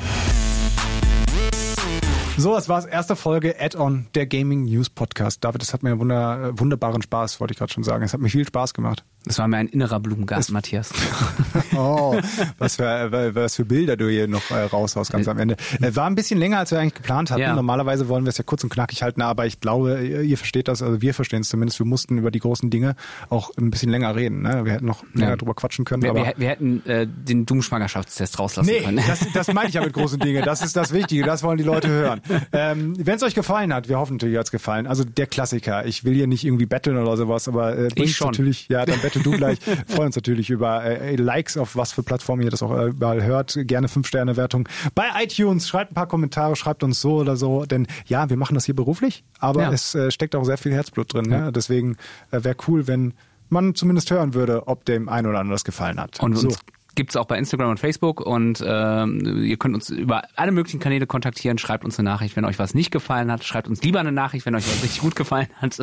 [2.37, 2.87] So, das war's.
[2.87, 5.45] Erste Folge Add-on der Gaming News Podcast.
[5.45, 8.03] David, das hat mir wunder, wunderbaren Spaß, wollte ich gerade schon sagen.
[8.03, 9.05] Es hat mir viel Spaß gemacht.
[9.25, 10.93] Das war mir ein innerer Blumengarten, Matthias.
[11.77, 12.19] oh,
[12.59, 15.57] was für, was für Bilder du hier noch äh, raushaust ganz am Ende.
[15.81, 17.43] Äh, war ein bisschen länger, als wir eigentlich geplant hatten.
[17.43, 17.55] Ja.
[17.55, 20.83] Normalerweise wollen wir es ja kurz und knackig halten, aber ich glaube, ihr versteht das,
[20.83, 21.79] also wir verstehen es zumindest.
[21.79, 22.97] Wir mussten über die großen Dinge
[23.29, 24.41] auch ein bisschen länger reden.
[24.43, 24.65] Ne?
[24.65, 25.37] Wir hätten noch länger ja.
[25.37, 26.03] drüber quatschen können.
[26.03, 29.03] Wir, aber wir, wir hätten äh, den Doom-Schwangerschaftstest rauslassen nee, können.
[29.07, 30.45] Das, das meine ich ja mit großen Dingen.
[30.45, 31.25] Das ist das Wichtige.
[31.25, 32.23] Das wollen die Leute hören.
[32.53, 34.87] Ähm, Wenn es euch gefallen hat, wir hoffen natürlich, hat es gefallen.
[34.87, 35.85] Also der Klassiker.
[35.85, 38.29] Ich will hier nicht irgendwie betteln oder sowas, aber äh, schon.
[38.29, 39.59] natürlich, ja, dann du gleich.
[39.87, 43.59] freuen uns natürlich über äh, Likes, auf was für Plattformen ihr das auch überall hört.
[43.63, 45.69] Gerne 5-Sterne-Wertung bei iTunes.
[45.69, 47.65] Schreibt ein paar Kommentare, schreibt uns so oder so.
[47.65, 49.73] Denn ja, wir machen das hier beruflich, aber ja.
[49.73, 51.27] es äh, steckt auch sehr viel Herzblut drin.
[51.27, 51.53] Ne?
[51.53, 51.97] Deswegen
[52.31, 53.15] äh, wäre cool, wenn
[53.49, 56.21] man zumindest hören würde, ob dem einen oder anderen das gefallen hat.
[56.21, 56.49] Und so.
[56.49, 56.59] uns
[56.95, 60.81] gibt es auch bei Instagram und Facebook und ähm, ihr könnt uns über alle möglichen
[60.81, 61.59] Kanäle kontaktieren.
[61.59, 63.45] Schreibt uns eine Nachricht, wenn euch was nicht gefallen hat.
[63.45, 65.79] Schreibt uns lieber eine Nachricht, wenn euch was richtig gut gefallen hat.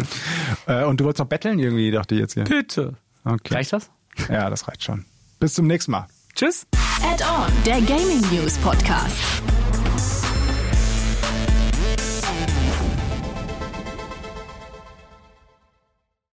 [0.68, 2.44] Äh, und du wolltest noch betteln irgendwie, dachte ich jetzt hier.
[2.44, 2.96] Bitte.
[3.28, 3.54] Okay.
[3.56, 3.90] Reicht das?
[4.30, 5.06] Ja, das reicht schon.
[5.40, 6.08] Bis zum nächsten Mal.
[6.36, 6.66] Tschüss.
[7.04, 9.18] Add-on, der Gaming News Podcast.